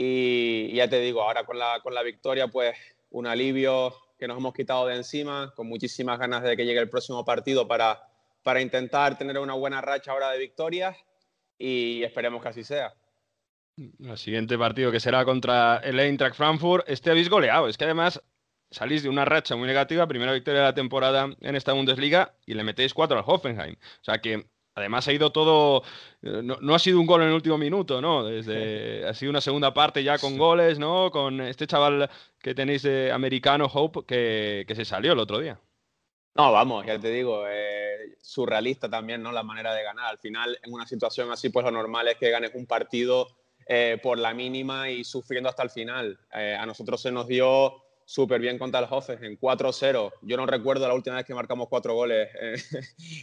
[0.00, 2.76] y, ya te digo, ahora con la, con la victoria pues
[3.10, 6.88] un alivio que nos hemos quitado de encima, con muchísimas ganas de que llegue el
[6.88, 8.00] próximo partido para,
[8.42, 10.96] para intentar tener una buena racha ahora de victorias
[11.58, 12.94] y esperemos que así sea.
[13.76, 17.68] El siguiente partido que será contra el Eintracht Frankfurt, este habéis goleado.
[17.68, 18.22] Es que además
[18.70, 22.54] salís de una racha muy negativa, primera victoria de la temporada en esta Bundesliga y
[22.54, 23.74] le metéis cuatro al Hoffenheim.
[23.74, 24.46] O sea que
[24.78, 25.82] además ha ido todo,
[26.22, 28.24] eh, no, ha sido un gol en el último minuto, ¿no?
[28.24, 31.10] Desde, ha sido una segunda parte ya con goles, ¿no?
[31.10, 32.10] Con este chaval
[32.40, 35.60] que tenéis de americano, Hope, que, que se salió el otro día.
[36.38, 39.32] No, vamos, ya te digo, eh, surrealista también, ¿no?
[39.32, 40.06] La manera de ganar.
[40.06, 43.26] Al final, en una situación así, pues lo normal es que ganes un partido
[43.66, 46.16] eh, por la mínima y sufriendo hasta el final.
[46.32, 50.12] Eh, a nosotros se nos dio súper bien contra el Hoffenheim, en 4-0.
[50.22, 52.30] Yo no recuerdo la última vez que marcamos cuatro goles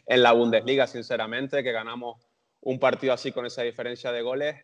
[0.05, 2.23] en la Bundesliga, sinceramente, que ganamos
[2.61, 4.55] un partido así con esa diferencia de goles.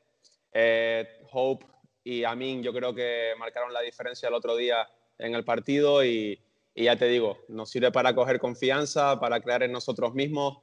[1.31, 1.65] Hope
[2.03, 6.39] y Amin yo creo que marcaron la diferencia el otro día en el partido y,
[6.75, 10.59] y ya te digo, nos sirve para coger confianza, para crear en nosotros mismos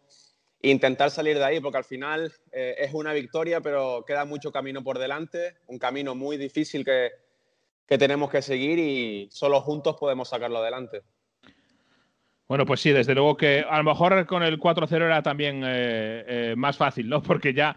[0.62, 4.82] intentar salir de ahí, porque al final eh, es una victoria, pero queda mucho camino
[4.82, 7.10] por delante, un camino muy difícil que,
[7.88, 11.02] que tenemos que seguir y solo juntos podemos sacarlo adelante.
[12.46, 16.24] Bueno, pues sí, desde luego que a lo mejor con el 4-0 era también eh,
[16.26, 17.22] eh, más fácil, ¿no?
[17.22, 17.74] Porque ya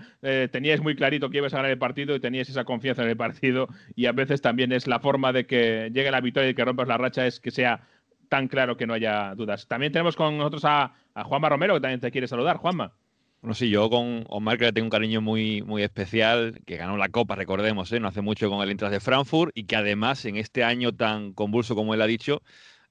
[0.51, 3.17] teníais muy clarito que ibas a ganar el partido y teníais esa confianza en el
[3.17, 6.63] partido y a veces también es la forma de que llegue la victoria y que
[6.63, 7.87] rompas la racha es que sea
[8.31, 9.67] tan claro que no haya dudas.
[9.67, 10.93] También tenemos con nosotros a,
[11.25, 12.55] Juanma Romero, que también te quiere saludar.
[12.55, 12.93] Juanma.
[13.41, 16.95] Bueno, sí, yo con Omar que le tengo un cariño muy, muy especial, que ganó
[16.95, 17.99] la Copa, recordemos, ¿eh?
[17.99, 21.33] no hace mucho con el Intras de Frankfurt, y que además en este año tan
[21.33, 22.43] convulso como él ha dicho,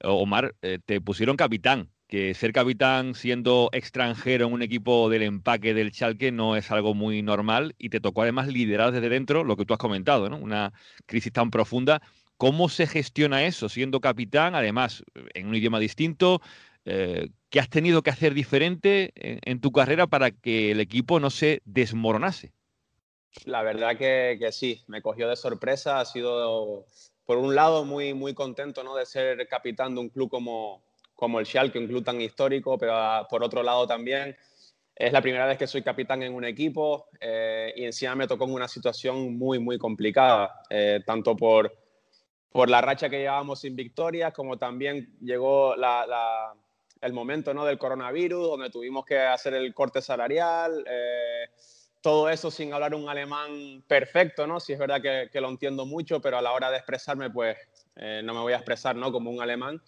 [0.03, 5.73] Omar, eh, te pusieron capitán, que ser capitán siendo extranjero en un equipo del empaque
[5.73, 9.55] del Schalke no es algo muy normal, y te tocó además liderar desde dentro lo
[9.55, 10.37] que tú has comentado, ¿no?
[10.37, 10.73] una
[11.05, 12.01] crisis tan profunda
[12.41, 15.03] ¿Cómo se gestiona eso siendo capitán, además
[15.35, 16.41] en un idioma distinto?
[16.85, 21.29] Eh, ¿Qué has tenido que hacer diferente en, tu carrera para que el equipo no
[21.29, 22.53] se desmoronase?
[23.45, 25.99] La verdad que, sí, me cogió de sorpresa.
[25.99, 26.85] Ha sido,
[27.25, 28.95] por un lado, muy, muy contento ¿no?
[28.95, 30.81] de ser capitán de un club como,
[31.13, 34.35] como el Schalke, un club tan histórico, pero ah, por otro lado también
[34.95, 38.45] es la primera vez que soy capitán en un equipo eh, y encima me tocó
[38.45, 41.81] en una situación muy, muy complicada, eh, tanto por
[42.51, 45.75] por la racha que llevábamos sin victorias, como también llegó
[47.01, 47.65] el momento ¿no?
[47.65, 51.49] del coronavirus, donde tuvimos que hacer el corte salarial, eh,
[52.01, 54.59] todo eso sin hablar un alemán perfecto, ¿no?
[54.59, 57.57] Si es verdad que, lo entiendo mucho, pero a la hora de expresarme, pues
[57.95, 59.11] eh, no me voy a expresar, ¿no?
[59.11, 59.81] Como un alemán.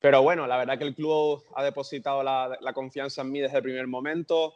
[0.00, 3.62] Pero bueno, la verdad que el club ha depositado la, confianza en mí desde el
[3.62, 4.52] primer momento.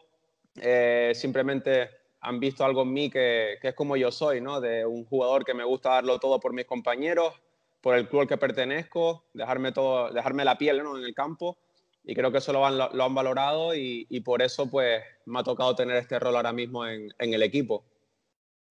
[0.61, 1.89] Eh, simplemente
[2.21, 4.61] han visto algo en mí que, es como yo soy, ¿no?
[4.61, 7.33] De un jugador que me gusta darlo todo por mis compañeros,
[7.81, 10.99] por el club al que pertenezco, dejarme, todo, dejarme la piel ¿no?
[10.99, 11.59] en el campo.
[12.05, 15.43] Y creo que eso lo han, lo han valorado y, por eso pues me ha
[15.43, 17.85] tocado tener este rol ahora mismo en, el equipo.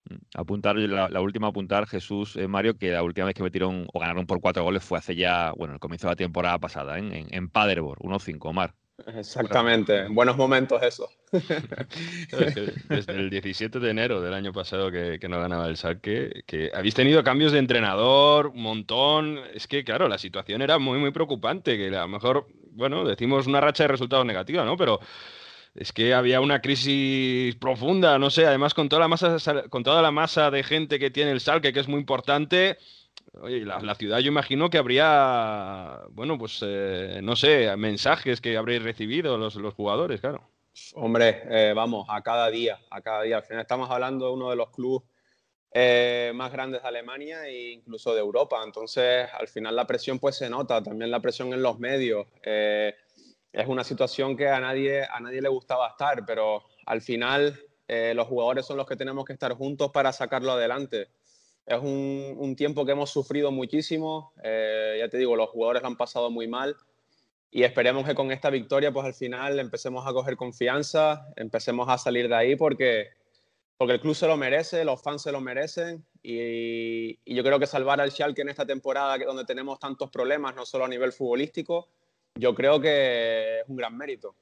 [0.10, 3.99] Mm, apuntar, la, última apuntar, Jesús, eh, Mario, que la última vez que metieron o
[3.99, 7.12] ganaron por cuatro goles fue hace ya, bueno, el comienzo de la temporada pasada, en,
[7.14, 8.74] en Paderborn, 1-5, Omar.
[9.06, 11.10] Exactamente, buenos momentos eso.
[11.32, 16.95] Desde el 17 de enero del año pasado que, no ganaba el saque, que habéis
[16.95, 19.39] tenido cambios de entrenador, un montón.
[19.54, 23.45] Es que, claro, la situación era muy, muy preocupante, que a lo mejor, bueno, decimos
[23.45, 24.76] una racha de resultados negativa, ¿no?
[24.76, 25.00] Pero
[25.76, 29.38] es que había una crisis profunda, no sé, además con toda la masa,
[29.70, 32.80] con toda la masa de gente que tiene el Salque, que es muy importante,
[33.41, 38.82] Oye, la, ciudad yo imagino que habría, bueno, pues eh, no sé, mensajes que habréis
[38.84, 40.49] recibido los, los jugadores, claro.
[40.95, 43.38] Hombre, eh, vamos, a cada día, a cada día.
[43.38, 45.07] Al final estamos hablando de uno de los clubes
[45.71, 48.61] eh, más grandes de Alemania e incluso de Europa.
[48.63, 52.28] Entonces, al final la presión pues se nota, también la presión en los medios.
[52.43, 58.28] es una situación que a nadie, a nadie le gustaba estar, pero al final los
[58.28, 61.09] jugadores son los que tenemos que estar juntos para sacarlo adelante.
[61.68, 64.32] Es un, tiempo que hemos sufrido muchísimo.
[64.41, 66.78] Eh, ya te digo, los jugadores lo han pasado muy mal.
[67.51, 71.97] Y esperemos que con esta victoria, pues al final empecemos a coger confianza, empecemos a
[71.97, 73.09] salir de ahí porque,
[73.78, 76.05] porque el club se lo merece, los fans se lo merecen.
[76.24, 80.55] Y, y yo creo que salvar al Schalke en esta temporada, donde tenemos tantos problemas,
[80.55, 81.89] no solo a nivel futbolístico,
[82.36, 84.36] yo creo que es un gran mérito.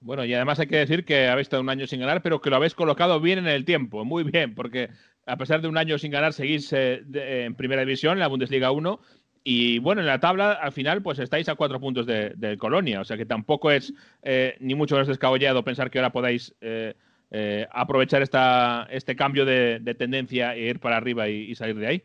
[0.00, 2.50] Bueno, y además hay que decir que habéis estado un año sin ganar, pero que
[2.50, 4.90] lo habéis colocado bien en el tiempo, muy bien, porque
[5.26, 8.28] a pesar de un año sin ganar, seguís eh, de- en primera división, en la
[8.28, 9.00] Bundesliga 1.
[9.44, 13.00] Y bueno, en la tabla, al final, pues estáis a cuatro puntos de, Colonia.
[13.00, 16.94] O sea que tampoco es eh, ni mucho menos descabellado pensar que ahora podáis eh,
[17.30, 21.76] eh, aprovechar esta, este cambio de, de tendencia e ir para arriba y, y salir
[21.76, 22.02] de ahí.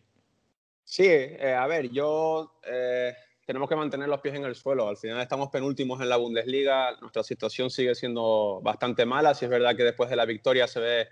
[0.83, 3.13] Sí, eh, a ver, yo eh,
[3.45, 4.87] tenemos que mantener los pies en el suelo.
[4.87, 9.33] Al final estamos penúltimos en la Bundesliga, nuestra situación sigue siendo bastante mala.
[9.33, 11.07] Sí es verdad que después de la victoria se ve eh,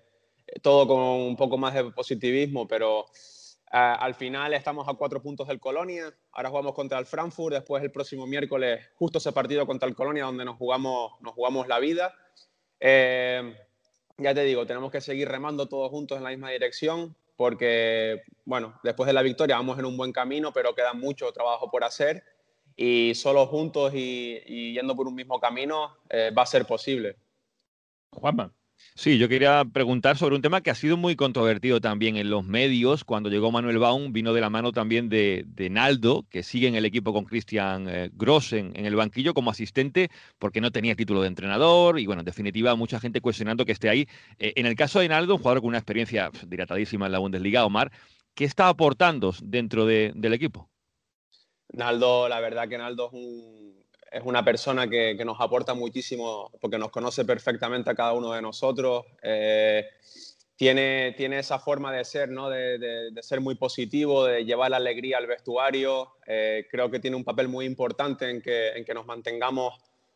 [0.61, 3.05] todo con un poco más de positivismo, pero
[3.71, 6.13] eh, al final estamos a cuatro puntos del Colonia.
[6.31, 10.25] Ahora jugamos contra el Frankfurt, después el próximo miércoles justo ese partido contra el Colonia
[10.25, 12.13] donde nos jugamos, nos jugamos la vida.
[12.79, 13.55] Eh,
[14.17, 18.77] ya te digo, tenemos que seguir remando todos juntos en la misma dirección porque, bueno,
[18.83, 22.23] después de la victoria vamos en un buen camino, pero queda mucho trabajo por hacer
[22.75, 27.15] y solo juntos y, y yendo por un mismo camino eh, va a ser posible.
[28.11, 28.51] Juanma.
[28.95, 32.45] Sí, yo quería preguntar sobre un tema que ha sido muy controvertido también en los
[32.45, 33.03] medios.
[33.05, 36.75] Cuando llegó Manuel Baum, vino de la mano también de, de Naldo, que sigue en
[36.75, 41.21] el equipo con Christian eh, Gross en, el banquillo como asistente, porque no tenía título
[41.21, 41.99] de entrenador.
[41.99, 44.07] Y bueno, en definitiva, mucha gente cuestionando que esté ahí.
[44.37, 47.65] Eh, en el caso de Naldo, un jugador con una experiencia dilatadísima en la Bundesliga,
[47.65, 47.91] Omar,
[48.33, 50.69] ¿qué está aportando dentro de- del equipo?
[51.73, 53.78] Naldo, la verdad que Naldo es, un-
[54.11, 58.31] es una persona que, que nos aporta muchísimo porque nos conoce perfectamente a cada uno
[58.33, 59.05] de nosotros.
[59.21, 59.85] Eh,
[60.55, 62.49] tiene, tiene esa forma de ser, ¿no?
[62.49, 62.77] de,
[63.11, 66.15] de- ser muy positivo, de llevar la alegría al vestuario.
[66.25, 69.75] Eh, creo que tiene un papel muy importante en que, en que nos mantengamos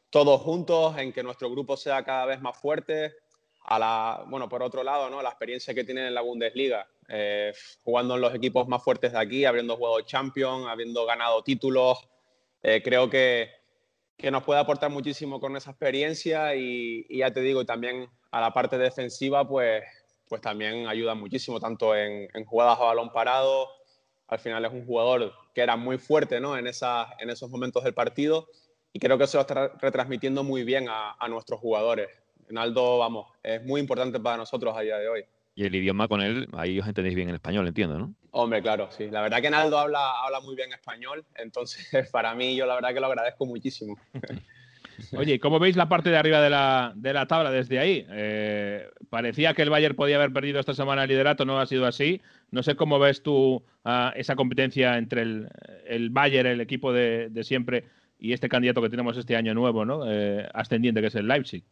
[0.10, 3.14] todos juntos, en que nuestro grupo sea cada vez más fuerte.
[3.66, 5.22] A la, bueno, por otro lado, ¿no?
[5.22, 9.20] la experiencia que tienen en la Bundesliga, eh, jugando en los equipos más fuertes de
[9.20, 12.00] aquí, habiendo jugado Champions, habiendo ganado títulos.
[12.62, 13.50] Creo que,
[14.24, 18.54] que nos puede aportar muchísimo con esa experiencia y, ya te digo, también a la
[18.54, 19.84] parte defensiva, pues,
[20.30, 23.68] pues también ayuda muchísimo, tanto en, en jugadas a balón parado.
[24.30, 26.58] Al final es un jugador que era muy fuerte ¿no?
[26.58, 28.48] en, esa, en esos momentos del partido
[28.94, 32.08] y creo que se lo está retransmitiendo muy bien a, a nuestros jugadores.
[32.48, 35.26] Naldo, vamos, es muy importante para nosotros a día de hoy.
[35.56, 38.16] Y el idioma con él, ahí os entendéis bien el español, entiendo, ¿no?
[38.32, 39.10] Hombre, claro, sí.
[39.12, 42.94] La verdad que Naldo habla, habla muy bien español, entonces para mí yo la verdad
[42.94, 43.98] que lo agradezco muchísimo.
[45.18, 48.06] Oye, ¿y ¿cómo veis la parte de arriba de la, de la tabla desde ahí?
[48.10, 51.86] Eh, parecía que el Bayern podía haber perdido esta semana el liderato, no ha sido
[51.86, 52.22] así.
[52.52, 55.50] No sé cómo ves tú ah, esa competencia entre el,
[55.88, 57.86] el Bayern, el equipo de, de siempre,
[58.20, 60.10] y este candidato que tenemos este año nuevo, ¿no?
[60.10, 61.64] Eh, ascendiente, que es el Leipzig.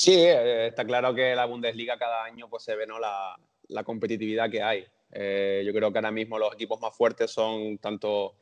[0.00, 3.00] Sí, eh, está claro que la Bundesliga cada año pues, se ve ¿no?
[3.00, 3.36] la,
[3.66, 4.86] la competitividad que hay.
[5.10, 8.36] Eh, yo creo que ahora mismo los equipos más fuertes son tanto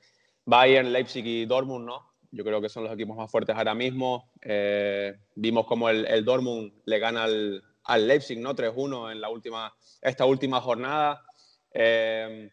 [0.44, 2.12] Bayern, Leipzig y Dortmund, ¿no?
[2.30, 4.30] Yo creo que son los equipos más fuertes ahora mismo.
[4.42, 8.54] Eh, vimos como el, el, Dortmund le gana al, al Leipzig, ¿no?
[8.54, 11.24] 3-1 en la última, esta última jornada.
[11.72, 12.50] Eh,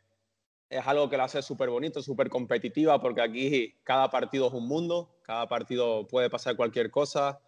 [0.69, 4.65] es algo que lo hace súper bonito, súper competitiva, porque aquí cada partido es un
[4.65, 7.41] mundo, cada partido puede pasar cualquier cosa.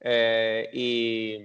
[0.00, 1.38] Eh, y,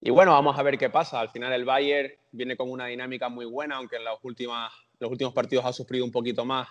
[0.00, 1.20] y, bueno, vamos a ver qué pasa.
[1.20, 5.10] Al final el Bayern viene con una dinámica muy buena, aunque en las últimas, los
[5.10, 6.68] últimos partidos ha sufrido un poquito más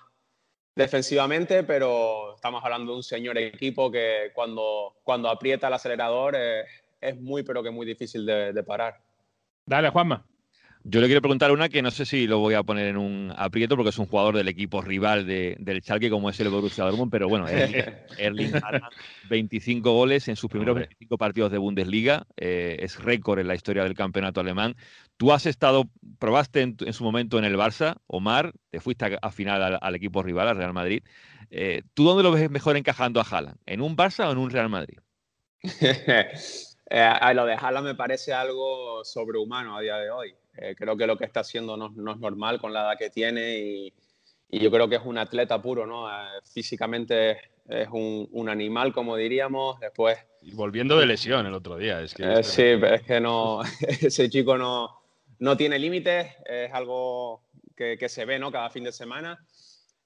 [0.75, 6.65] defensivamente, pero estamos hablando de un señor equipo que cuando, cuando aprieta el acelerador eh,
[7.01, 9.01] es muy, pero que muy difícil de, de parar.
[9.65, 10.23] Dale, Juanma.
[10.89, 13.33] Yo le quiero preguntar una que no sé si lo voy a poner en un
[13.35, 16.85] aprieto porque es un jugador del equipo rival de, del Schalke como es el Borussia
[16.85, 17.83] Dortmund, pero bueno, Erling,
[18.17, 18.93] Erling Haaland,
[19.27, 23.83] 25 goles en sus primeros 25 partidos de Bundesliga, eh, es récord en la historia
[23.83, 24.77] del campeonato alemán.
[25.17, 29.19] Tú has estado, probaste en, en su momento en el Barça, Omar, te fuiste a,
[29.21, 31.03] a final al, al, equipo rival, al Real Madrid.
[31.49, 33.57] Eh, ¿Tú dónde lo ves mejor encajando a Haaland?
[33.65, 34.99] ¿En un Barça o en un Real Madrid?
[36.89, 40.35] eh, lo de Haaland me parece algo sobrehumano a día de hoy.
[40.57, 43.09] Eh, creo que lo que está haciendo no, no, es normal con la edad que
[43.09, 43.93] tiene y,
[44.49, 46.09] y yo creo que es un atleta puro, ¿no?
[46.09, 46.13] Eh,
[46.51, 49.79] físicamente es un, un, animal, como diríamos.
[49.79, 50.17] Después.
[50.41, 52.01] Y volviendo de lesión el otro día.
[52.01, 53.61] Es que eh, sí, es que no.
[53.81, 55.01] ese chico no,
[55.39, 56.33] no tiene límites.
[56.45, 57.41] Es algo
[57.75, 58.51] que, que, se ve, ¿no?
[58.51, 59.45] Cada fin de semana.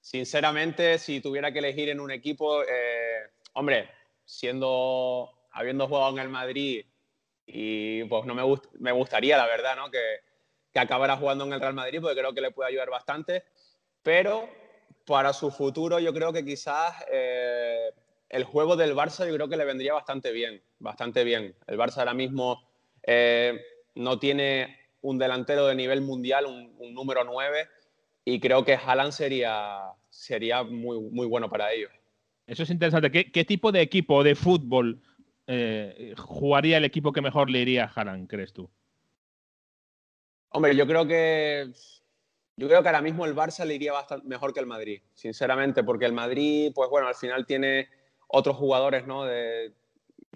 [0.00, 3.88] Sinceramente, si tuviera que elegir en un equipo, eh, hombre,
[4.24, 5.30] siendo.
[5.52, 6.84] Habiendo jugado en el Madrid
[7.46, 9.90] y pues no me, gust me gustaría, la verdad, ¿no?
[9.90, 10.00] Que,
[10.72, 13.44] que acabara jugando en el Real Madrid, porque creo que le puede ayudar bastante.
[14.02, 14.48] Pero
[15.04, 17.90] para su futuro, yo creo que quizás eh,
[18.28, 21.54] el juego del Barça, yo creo que le vendría bastante bien, bastante bien.
[21.66, 22.62] El Barça ahora mismo
[23.02, 23.60] eh,
[23.94, 27.68] no tiene un delantero de nivel mundial, un, un, número 9,
[28.24, 31.90] y creo que Haaland sería, sería muy, muy bueno para ellos.
[32.46, 33.10] Eso es interesante.
[33.10, 35.00] ¿Qué, qué tipo de equipo de fútbol
[35.46, 38.70] eh, jugaría el equipo que mejor le iría a Haaland, crees tú?
[40.50, 41.72] Hombre, yo creo que
[42.56, 45.82] yo creo que ahora mismo el Barça le iría bastante mejor que el Madrid, sinceramente,
[45.82, 47.88] porque el Madrid, pues bueno, al final tiene
[48.28, 49.24] otros jugadores, ¿no?
[49.24, 49.72] De,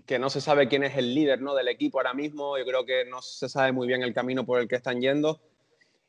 [0.07, 1.55] que no se sabe quién es el líder, ¿no?
[1.55, 2.57] Del equipo ahora mismo.
[2.57, 5.41] Yo creo que no se sabe muy bien el camino por el que están yendo.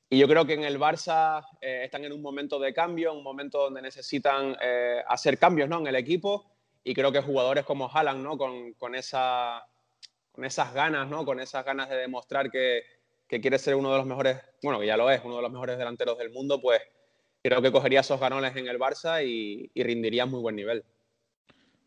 [0.10, 3.24] Y yo creo que en el Barça eh, están en un momento de cambio, un
[3.24, 5.80] momento donde necesitan eh, hacer cambios, ¿no?
[5.80, 6.46] En el equipo.
[6.88, 8.38] Y creo que jugadores como Haaland, ¿no?
[8.38, 9.62] Con, con, esa,
[10.32, 11.26] con esas ganas, ¿no?
[11.26, 12.84] Con esas ganas de demostrar que,
[13.28, 15.52] que quiere ser uno de los mejores, bueno, que ya lo es, uno de los
[15.52, 16.80] mejores delanteros del mundo, pues
[17.44, 20.86] creo que cogería esos ganones en el Barça y, rindiría a muy buen nivel.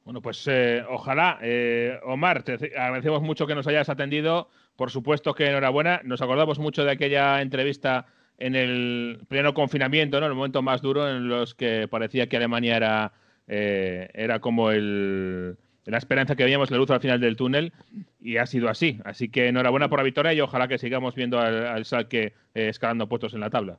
[0.04, 1.38] Bueno, pues eh, ojalá.
[1.40, 4.50] Eh, Omar, te agradecemos mucho que nos hayas atendido.
[4.76, 6.02] Por supuesto que enhorabuena.
[6.04, 10.26] Nos acordamos mucho de aquella entrevista en el pleno confinamiento, ¿no?
[10.26, 13.12] El momento más duro en los que parecía que Alemania era,
[13.52, 17.72] eh, era como el, la esperanza que veíamos la luz al final del túnel
[18.20, 19.00] y ha sido así.
[19.04, 22.68] Así que enhorabuena por la victoria y ojalá que sigamos viendo al, al Salque eh,
[22.68, 23.78] escalando puestos en la tabla.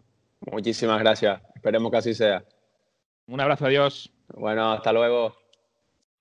[0.51, 1.41] Muchísimas gracias.
[1.55, 2.43] Esperemos que así sea.
[3.27, 4.11] Un abrazo, adiós.
[4.33, 5.37] Bueno, hasta luego.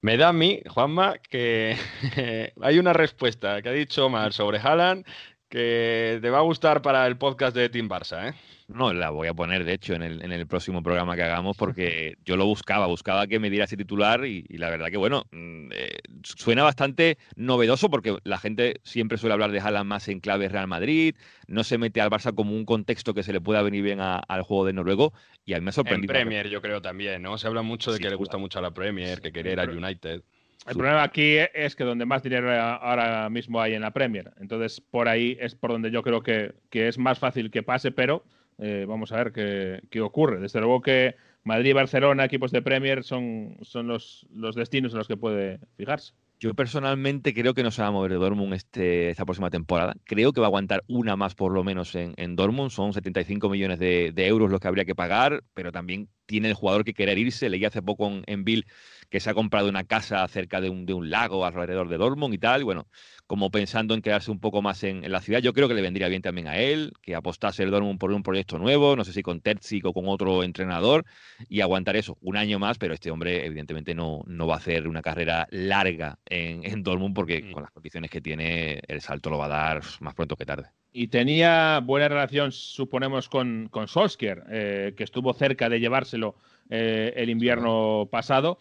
[0.00, 1.76] Me da a mí, Juanma, que
[2.62, 5.04] hay una respuesta que ha dicho Omar sobre Haaland
[5.50, 8.34] que te va a gustar para el podcast de Team Barça, ¿eh?
[8.72, 11.56] No, la voy a poner, de hecho, en el, en el próximo programa que hagamos,
[11.56, 15.24] porque yo lo buscaba, buscaba que me diera ese titular y, la verdad que, bueno,
[15.32, 20.20] mm, eh, suena bastante novedoso porque la gente siempre suele hablar de Haaland más en
[20.20, 21.16] clave Real Madrid,
[21.48, 24.42] no se mete al Barça como un contexto que se le pueda venir bien al
[24.42, 25.12] juego de Noruego
[25.44, 26.12] y a mí me ha sorprendido.
[26.12, 27.38] En Premier yo creo también, ¿no?
[27.38, 29.76] Se habla mucho de que le gusta mucho a la Premier, que quería ir al
[29.76, 30.22] United.
[30.66, 34.30] El problema aquí es que donde más dinero ahora mismo hay en la Premier.
[34.38, 37.90] Entonces, por ahí es por donde yo creo que, que es más fácil que pase,
[37.90, 38.24] pero
[38.60, 40.40] eh, vamos a ver qué, qué, ocurre.
[40.40, 45.08] Desde luego que Madrid Barcelona, equipos de Premier, son, son los, los destinos en los
[45.08, 46.12] que puede fijarse.
[46.38, 49.94] Yo personalmente creo que no se va a mover de Dortmund este, esta próxima temporada.
[50.04, 52.70] Creo que va a aguantar una más por lo menos en, en Dortmund.
[52.70, 56.54] Son 75 millones de, de, euros los que habría que pagar, pero también tiene el
[56.54, 57.50] jugador que querer irse.
[57.50, 58.64] Leí hace poco en, en Bill
[59.10, 62.32] que se ha comprado una casa cerca de un, de un lago alrededor de Dortmund
[62.32, 62.62] y tal.
[62.62, 62.88] Y bueno,
[63.30, 65.38] como pensando en quedarse un poco más en, en, la ciudad.
[65.38, 68.24] Yo creo que le vendría bien también a él, que apostase el Dortmund por un
[68.24, 71.04] proyecto nuevo, no sé si con Terzic o con otro entrenador,
[71.48, 74.88] y aguantar eso un año más, pero este hombre evidentemente no, no va a hacer
[74.88, 77.52] una carrera larga en, en Dortmund porque mm.
[77.52, 80.64] con las condiciones que tiene el salto lo va a dar más pronto que tarde.
[80.92, 86.34] Y tenía buena relación, suponemos, con, con Solskjaer, eh, que estuvo cerca de llevárselo
[86.68, 88.58] eh, el invierno pasado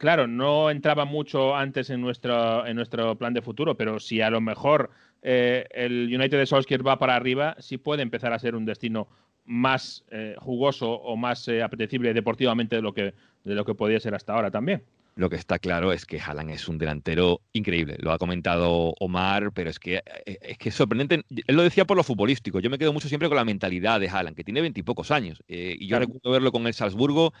[0.00, 4.30] claro, no entraba mucho antes en nuestro, en nuestro plan de futuro, pero si a
[4.30, 4.90] lo mejor
[5.20, 9.08] eh, el United de Solskjaer va para arriba, sí puede empezar a ser un destino
[9.44, 13.12] más eh, jugoso o más eh, apetecible deportivamente de lo, que,
[13.44, 14.82] de lo que podía ser hasta ahora también.
[15.16, 17.96] Lo que está claro es que Haaland es un delantero increíble.
[17.98, 21.24] Lo ha comentado Omar, pero es que es que es sorprendente.
[21.46, 22.60] Él lo decía por lo futbolístico.
[22.60, 25.42] Yo me quedo mucho siempre con la mentalidad de Haaland, que tiene veintipocos años.
[25.46, 26.06] Y yo claro.
[26.06, 27.34] recuerdo verlo con el Salzburgo,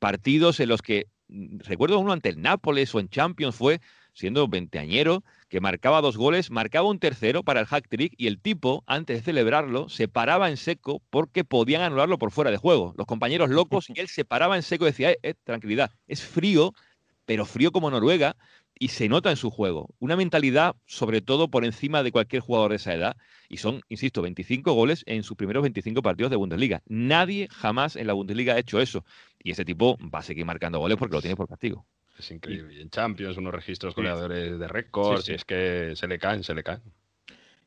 [0.00, 1.06] partidos en los que
[1.58, 3.80] recuerdo uno ante el Nápoles o en Champions fue
[4.14, 8.40] siendo veinteañero, que marcaba dos goles, marcaba un tercero para el hack trick y el
[8.40, 12.94] tipo, antes de celebrarlo, se paraba en seco porque podían anularlo por fuera de juego.
[12.96, 16.22] Los compañeros locos y él se paraba en seco y decía, eh, eh, tranquilidad, es
[16.22, 16.74] frío,
[17.24, 18.36] pero frío como Noruega
[18.80, 19.90] y se nota en su juego.
[19.98, 23.16] Una mentalidad, sobre todo, por encima de cualquier jugador de esa edad.
[23.50, 26.80] Y son, insisto, 25 goles en sus primeros 25 partidos de Bundesliga.
[26.86, 29.04] Nadie jamás en la Bundesliga ha hecho eso.
[29.42, 31.84] Y ese tipo va a seguir marcando goles porque lo tiene por castigo.
[32.18, 32.74] Es increíble.
[32.74, 35.32] Y en Champions, unos registros goleadores de récords, sí, sí.
[35.32, 36.80] y es que se le caen, se le caen.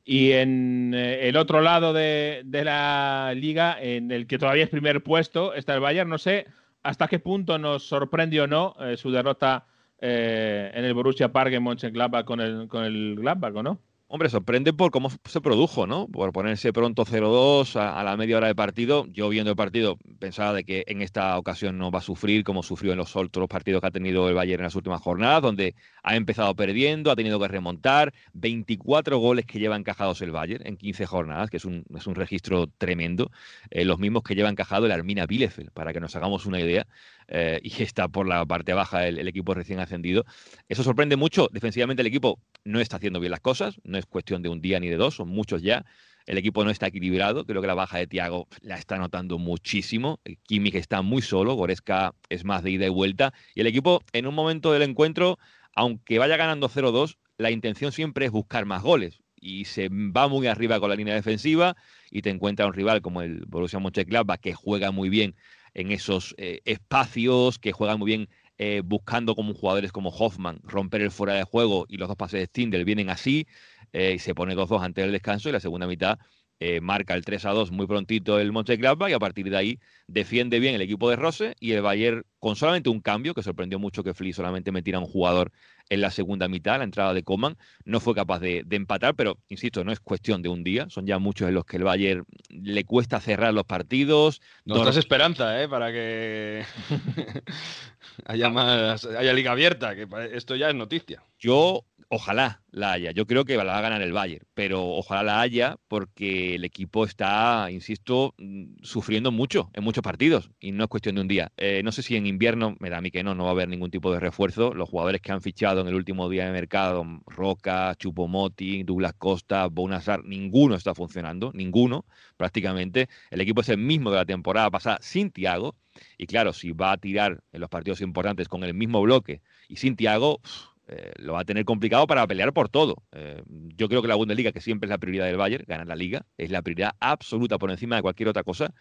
[0.04, 4.70] Y en eh, el otro lado de, de, la liga, en el que todavía es
[4.72, 6.10] primer puesto, está el Bayern.
[6.10, 6.48] No sé
[6.82, 9.68] hasta qué punto nos sorprende o no eh, su derrota
[10.06, 13.80] eh, en el Borussia Park en Mönchengladbach con el, con el Gladbach, ¿o no?
[14.14, 16.08] Hombre, sorprende por cómo se produjo, ¿no?
[16.08, 19.08] Por ponerse pronto 0-2 a, la media hora de partido.
[19.08, 22.62] Yo viendo el partido pensaba de que en esta ocasión no va a sufrir como
[22.62, 25.74] sufrió en los otros partidos que ha tenido el Bayern en las últimas jornadas, donde
[26.04, 28.14] ha empezado perdiendo, ha tenido que remontar.
[28.34, 32.14] 24 goles que lleva encajados el Bayern en 15 jornadas, que es un, es un
[32.14, 33.32] registro tremendo.
[33.72, 36.86] Eh, los mismos que lleva encajado el Armina Bielefeld, para que nos hagamos una idea.
[37.30, 40.24] Eh, y está por la parte baja el, el, equipo recién ascendido.
[40.70, 41.50] Eso sorprende mucho.
[41.52, 44.80] Defensivamente el equipo no está haciendo bien las cosas, no es cuestión de un día
[44.80, 45.86] ni de dos, son muchos ya.
[46.26, 50.22] El equipo no está equilibrado, creo que la baja de Tiago la está notando muchísimo.
[50.44, 53.34] Kimmich está muy solo, Goreska es más de ida y vuelta.
[53.56, 55.38] Y el equipo, en un momento del encuentro,
[55.76, 59.22] aunque vaya ganando 0-2, la intención siempre es buscar más goles.
[59.42, 61.76] Y se va muy arriba con la línea defensiva
[62.10, 65.36] y te encuentra un rival como el Borussia Mönchengladbach que juega muy bien
[65.74, 71.02] en esos eh, espacios, que juega muy bien eh, buscando como jugadores como Hoffman romper
[71.02, 73.48] el fuera de juego y los dos pases de Stindl vienen así,
[73.94, 76.20] eh, y se pone 2-2 antes del descanso y la segunda mitad
[76.60, 79.80] eh, marca el 3 a 2 muy prontito el Mönchengladbach y a partir de ahí
[80.08, 83.80] defiende bien el equipo de Rose y el Bayern con solamente un cambio, que sorprendió
[83.80, 85.52] mucho que Fli solamente metiera un jugador
[85.90, 89.84] en la segunda mitad, la entrada de Coman, no fue capaz de, empatar, pero insisto,
[89.84, 92.84] no es cuestión de un día, son ya muchos en los que el Bayern le
[92.84, 94.42] cuesta cerrar los partidos.
[94.66, 95.70] Nos das esperanza, ¿eh?
[95.70, 96.64] Para que
[98.26, 101.24] haya más, haya liga abierta, que esto ya es noticia.
[101.40, 103.10] Yo Ojalá la haya.
[103.10, 106.64] Yo creo que la va a ganar el Bayern, pero ojalá la haya porque el
[106.64, 111.28] equipo está, insisto, mm, sufriendo mucho en muchos partidos y no es cuestión de un
[111.28, 111.52] día.
[111.58, 113.54] Eh, no sé si en invierno, me da a mí que no, no va a
[113.54, 114.76] haber ningún tipo de refuerzo.
[114.76, 119.66] Los jugadores que han fichado en el último día de mercado, Roca, Chupomotti, Douglas Costa,
[119.66, 122.06] Bonazar, ninguno está funcionando, ninguno
[122.38, 123.10] prácticamente.
[123.32, 125.76] El equipo es el mismo de la temporada pasada sin Tiago
[126.18, 129.78] y claro, si va a tirar en los partidos importantes con el mismo bloque y
[129.78, 130.42] sin Tiago
[130.88, 133.04] eh, lo va a tener complicado para pelear por todo.
[133.14, 135.96] Eh, yo creo que la Bundesliga, que siempre es la prioridad del Bayern, ganar la
[135.96, 138.74] liga, es la prioridad absoluta por encima de cualquier otra cosa.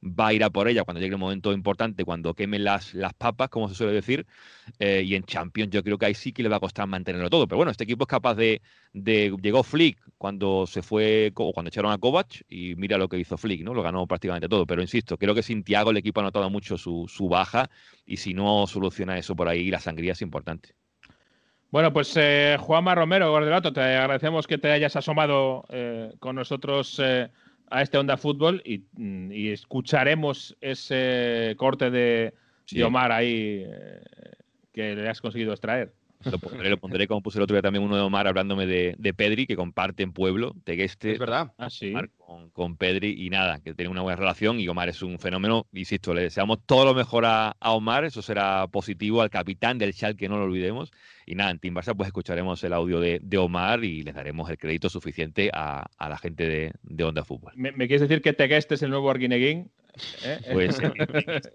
[0.00, 3.48] Va a ir a por ella cuando llegue el momento importante, cuando quemen las, papas,
[3.48, 4.24] como se suele decir.
[4.78, 7.28] Eh, y en Champions yo creo que ahí sí que le va a costar mantenerlo
[7.28, 7.48] todo.
[7.48, 8.62] Pero bueno, este equipo es capaz de...
[8.92, 13.36] llegó Flick cuando se fue, o cuando echaron a Kovac, y mira lo que hizo
[13.36, 13.74] Flick, ¿no?
[13.74, 14.66] Lo ganó prácticamente todo.
[14.66, 17.68] Pero insisto, creo que sin Tiago el equipo ha notado mucho su baja,
[18.06, 20.74] y si no soluciona eso por ahí, la sangría es importante.
[21.70, 26.98] Bueno, pues eh, Juanma Romero, Gordelato, te agradecemos que te hayas asomado eh, con nosotros
[27.02, 27.28] eh,
[27.70, 28.62] a este Onda Fútbol
[28.94, 32.32] mm, y, escucharemos ese corte de,
[32.84, 33.66] Omar ahí
[34.72, 35.92] que le has conseguido extraer.
[36.24, 39.56] Lo pondré, como puse el otro día también uno de Omar hablándome de, Pedri, que
[39.56, 41.12] comparte en Pueblo, Tegueste.
[41.12, 41.52] Es verdad.
[41.58, 41.92] Ah, sí.
[42.16, 45.66] con, con, Pedri y nada, que tiene una buena relación y Omar es un fenómeno.
[45.72, 49.92] Insisto, le deseamos todo lo mejor a, a Omar, eso será positivo al capitán del
[49.92, 50.90] Schalke, que no lo olvidemos.
[51.28, 54.56] Y nada, en Team Barça pues escucharemos el audio de, Omar y les daremos el
[54.56, 57.52] crédito suficiente a, la gente de, de, Onda Fútbol.
[57.54, 59.70] ¿Me, quieres decir que Tegueste es el nuevo Arguineguín?
[60.24, 60.38] ¿Eh?
[60.52, 60.80] Pues,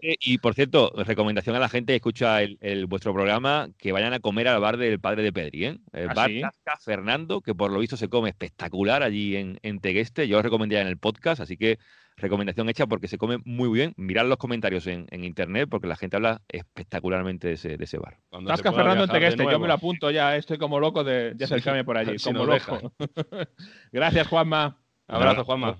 [0.02, 4.20] y por cierto, recomendación a la gente que escucha el, vuestro programa que vayan a
[4.20, 5.80] comer al bar del padre de Pedri, ¿eh?
[5.92, 6.32] El ¿Ah, bar
[6.80, 10.28] Fernando, que por lo visto se come espectacular allí en, en Tegueste.
[10.28, 11.80] Yo os recomendaría en el podcast, así que
[12.18, 13.94] recomendación hecha porque se come muy bien.
[13.98, 18.18] Mirad los comentarios en, internet porque la gente habla espectacularmente de ese, de ese bar.
[18.46, 22.18] Tasca Fernando Tegueste, yo me lo apunto ya, estoy como loco de, acercarme por allí,
[22.24, 22.94] como loco.
[23.92, 24.78] Gracias, Juanma.
[25.08, 25.78] Abrazo, Juanma.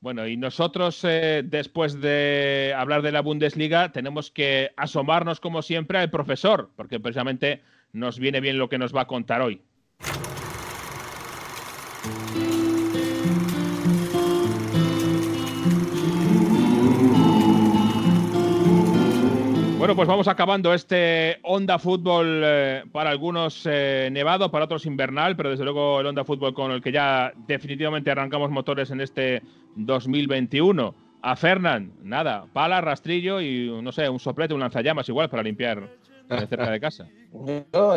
[0.00, 5.98] Bueno, y nosotros, eh, después de hablar de la Bundesliga, tenemos que asomarnos, como siempre,
[5.98, 7.62] al profesor, porque precisamente
[7.92, 9.62] nos viene bien lo que nos va a contar hoy.
[19.86, 25.36] Bueno, pues vamos acabando este Onda Fútbol eh, para algunos eh, nevado, para otros invernal,
[25.36, 29.42] pero desde luego el Onda Fútbol con el que ya definitivamente arrancamos motores en este
[29.76, 30.92] 2021.
[31.22, 35.88] A Fernán, nada, pala, rastrillo y no sé, un soplete, un lanzallamas igual para limpiar
[36.28, 37.08] cerca de casa.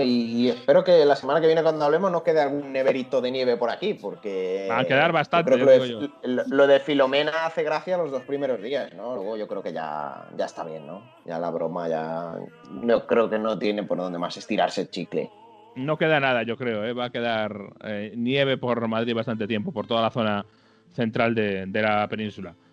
[0.02, 3.58] y, espero que la semana que viene cuando hablemos no quede algún neverito de nieve
[3.58, 4.68] por aquí, porque...
[4.70, 5.58] Va a quedar bastante.
[5.58, 9.16] lo, de, Filomena hace gracia los dos primeros días, ¿no?
[9.16, 11.04] Luego yo creo que ya, ya está bien, ¿no?
[11.26, 12.36] Ya la broma ya...
[12.72, 15.30] No creo que no tiene por dónde más estirarse el chicle.
[15.76, 16.94] No queda nada, yo creo, ¿eh?
[16.94, 20.46] va a quedar eh, nieve por Madrid bastante tiempo, por toda la zona
[20.92, 22.69] central de la península de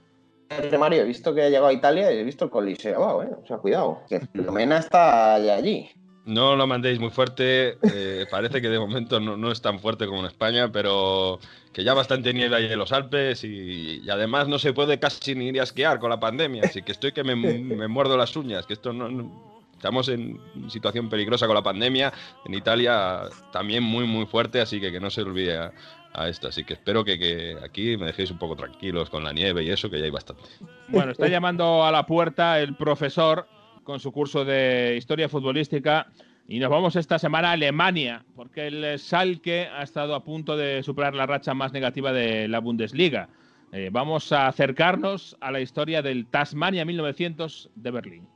[0.79, 3.23] Mario, he visto que ha llegado a Italia y he visto el Coliseo.
[3.23, 3.31] ¿eh?
[3.43, 5.91] O sea, cuidado, que Filomena está allí.
[6.25, 7.79] No lo mandéis muy fuerte.
[7.83, 11.39] Eh, parece que de momento no, es tan fuerte como en España, pero
[11.73, 15.49] que ya bastante nieve hay en los Alpes y, además no se puede casi ni
[15.49, 16.65] ir a esquiar con la pandemia.
[16.65, 17.35] Así que estoy que me,
[17.89, 22.13] muerdo las uñas, que esto no, Estamos en situación peligrosa con la pandemia.
[22.45, 23.23] En Italia
[23.53, 25.71] también muy, muy fuerte, así que que no se olvide
[26.17, 26.49] a esto.
[26.49, 29.91] Así que espero que, aquí me dejéis un poco tranquilos con la nieve y eso,
[29.91, 30.43] que ya hay bastante.
[30.89, 33.47] Bueno, está llamando a la puerta el profesor
[33.85, 36.09] con su curso de historia futbolística.
[36.49, 40.83] Y nos vamos esta semana a Alemania, porque el Salke ha estado a punto de
[40.85, 43.29] superar la racha más negativa de la Bundesliga.
[43.73, 48.29] Eh, vamos a acercarnos a la historia del Tasmania 1900 de Berlín.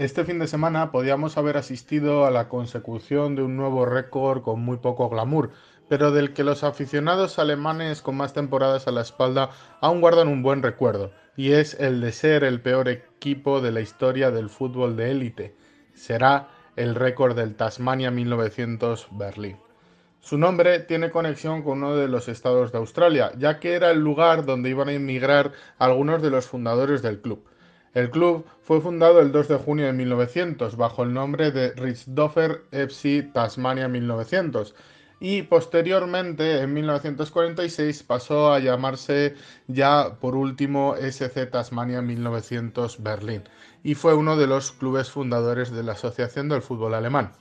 [0.00, 4.58] Este fin de semana podíamos haber asistido a la consecución de un nuevo récord con
[4.58, 5.50] muy poco glamour,
[5.90, 9.50] pero del que los aficionados alemanes con más temporadas a la espalda
[9.82, 13.82] aún guardan un buen recuerdo, y es el de ser el peor equipo de la
[13.82, 15.54] historia del fútbol de élite.
[15.92, 19.58] Será el récord del Tasmania 1900 Berlín.
[20.20, 24.00] Su nombre tiene conexión con uno de los estados de Australia, ya que era el
[24.00, 27.44] lugar donde iban a inmigrar algunos de los fundadores del club.
[27.92, 32.58] El club fue fundado el 2 de junio de 1900 bajo el nombre de Richthofen
[32.70, 34.76] FC Tasmania 1900
[35.18, 39.34] y posteriormente en 1946 pasó a llamarse
[39.66, 43.42] ya por último SC Tasmania 1900 Berlín
[43.82, 47.32] y fue uno de los clubes fundadores de la Asociación del Fútbol Alemán.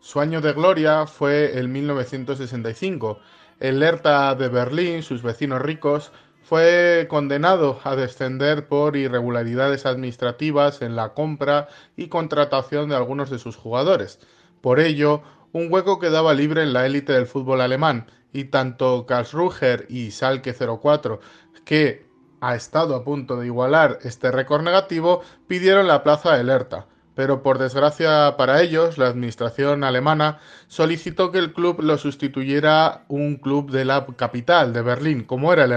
[0.00, 3.18] Su año de gloria fue el 1965.
[3.58, 6.12] El Hertha de Berlín, sus vecinos ricos,
[6.48, 11.66] fue condenado a descender por irregularidades administrativas en la compra
[11.96, 14.20] y contratación de algunos de sus jugadores.
[14.60, 19.86] Por ello, un hueco quedaba libre en la élite del fútbol alemán y tanto Karlsruher
[19.88, 21.18] y Salke 04,
[21.64, 22.06] que
[22.40, 26.86] ha estado a punto de igualar este récord negativo, pidieron la plaza del Hertha
[27.16, 30.38] pero por desgracia para ellos, la administración alemana
[30.68, 35.64] solicitó que el club lo sustituyera un club de la capital, de Berlín, como era
[35.64, 35.74] el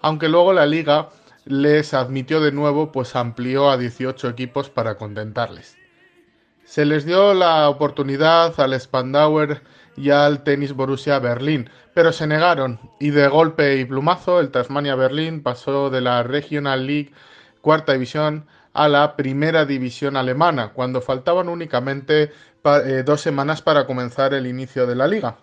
[0.00, 1.10] aunque luego la liga
[1.44, 5.76] les admitió de nuevo, pues amplió a 18 equipos para contentarles.
[6.64, 9.62] Se les dio la oportunidad al Spandauer
[9.96, 14.94] y al Tennis Borussia Berlín, pero se negaron y de golpe y plumazo el Tasmania
[14.94, 17.12] Berlín pasó de la Regional League
[17.60, 22.32] cuarta división a la primera división alemana, cuando faltaban únicamente
[22.64, 25.38] eh, dos semanas para comenzar el inicio de la liga.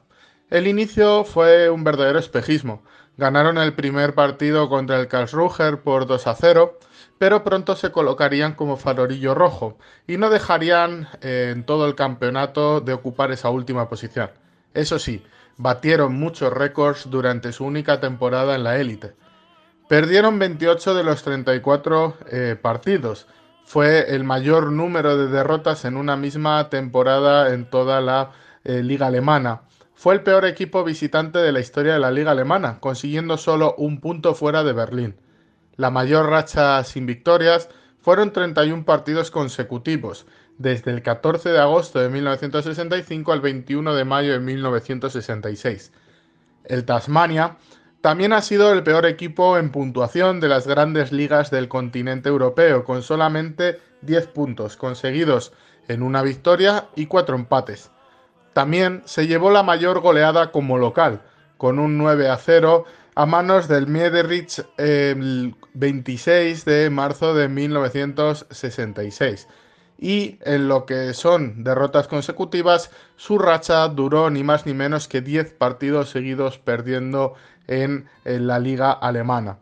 [0.50, 2.84] El inicio fue un verdadero espejismo.
[3.18, 6.80] Ganaron el primer partido contra el Karlsruher por 2 a 0,
[7.18, 9.78] pero pronto se colocarían como farorillo rojo
[10.08, 14.30] y no dejarían eh, en todo el campeonato de ocupar esa última posición.
[14.74, 15.24] Eso sí,
[15.58, 19.16] batieron muchos récords durante su única temporada en la élite.
[19.88, 23.26] Perdieron 28 de los 34 eh, partidos.
[23.64, 28.32] Fue el mayor número de derrotas en una misma temporada en toda la
[28.66, 29.62] eh, liga alemana.
[29.96, 34.02] Fue el peor equipo visitante de la historia de la liga alemana, consiguiendo solo un
[34.02, 35.16] punto fuera de Berlín.
[35.78, 37.70] La mayor racha sin victorias
[38.02, 40.28] fueron 31 partidos consecutivos,
[40.58, 45.94] desde el 14 de agosto de 1965 al 21 de mayo de 1966.
[46.66, 47.56] El Tasmania
[48.08, 52.86] también ha sido el peor equipo en puntuación de las grandes ligas del continente europeo,
[52.86, 55.52] con solamente 10 puntos conseguidos
[55.90, 57.92] en una victoria y 4 empates.
[58.54, 61.22] También se llevó la mayor goleada como local,
[61.58, 69.50] con un 9 a 0 a manos del Miederich el 26 de marzo de 1966.
[70.00, 75.20] Y en lo que son derrotas consecutivas, su racha duró ni más ni menos que
[75.20, 77.34] 10 partidos seguidos perdiendo
[77.68, 79.58] en, la liga alemana.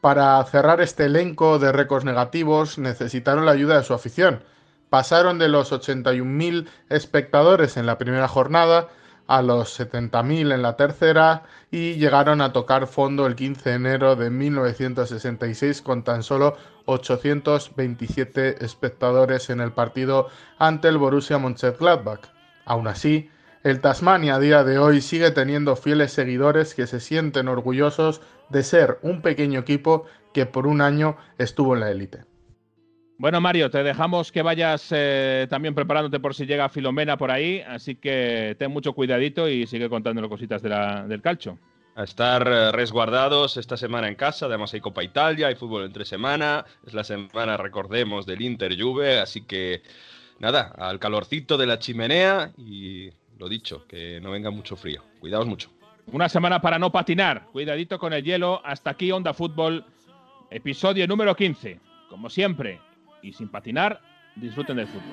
[0.00, 4.42] Para cerrar este elenco de récords negativos necesitaron la ayuda de su afición.
[4.88, 8.88] Pasaron de los 81.000 espectadores en la primera jornada
[9.30, 14.16] a los 70.000 en la tercera y llegaron a tocar fondo el 15 de enero
[14.16, 16.56] de 1966 con tan solo
[16.86, 20.28] 827 espectadores en el partido
[20.58, 22.22] ante el Borussia Mönchengladbach.
[22.64, 23.30] Aún así,
[23.62, 28.62] el Tasmania a día de hoy sigue teniendo fieles seguidores que se sienten orgullosos de
[28.62, 32.24] ser un pequeño equipo que por un año estuvo en la élite.
[33.18, 37.60] Bueno, Mario, te dejamos que vayas eh, también preparándote por si llega Filomena por ahí,
[37.60, 41.58] así que ten mucho cuidadito y sigue contándonos cositas del calcio.
[41.96, 46.06] A estar eh, resguardados esta semana en casa, además hay Copa Italia, hay fútbol entre
[46.06, 49.82] semana, es la semana, recordemos, del Inter Juve, así que
[50.38, 53.10] nada, al calorcito de la chimenea y
[53.40, 55.02] lo dicho, que no venga mucho frío.
[55.18, 55.70] Cuidaos mucho.
[56.12, 57.46] Una semana para no patinar.
[57.52, 58.60] Cuidadito con el hielo.
[58.64, 59.86] Hasta aquí Onda Fútbol,
[60.50, 61.80] episodio número 15.
[62.10, 62.80] Como siempre,
[63.22, 64.02] y sin patinar,
[64.36, 65.10] disfruten del fútbol.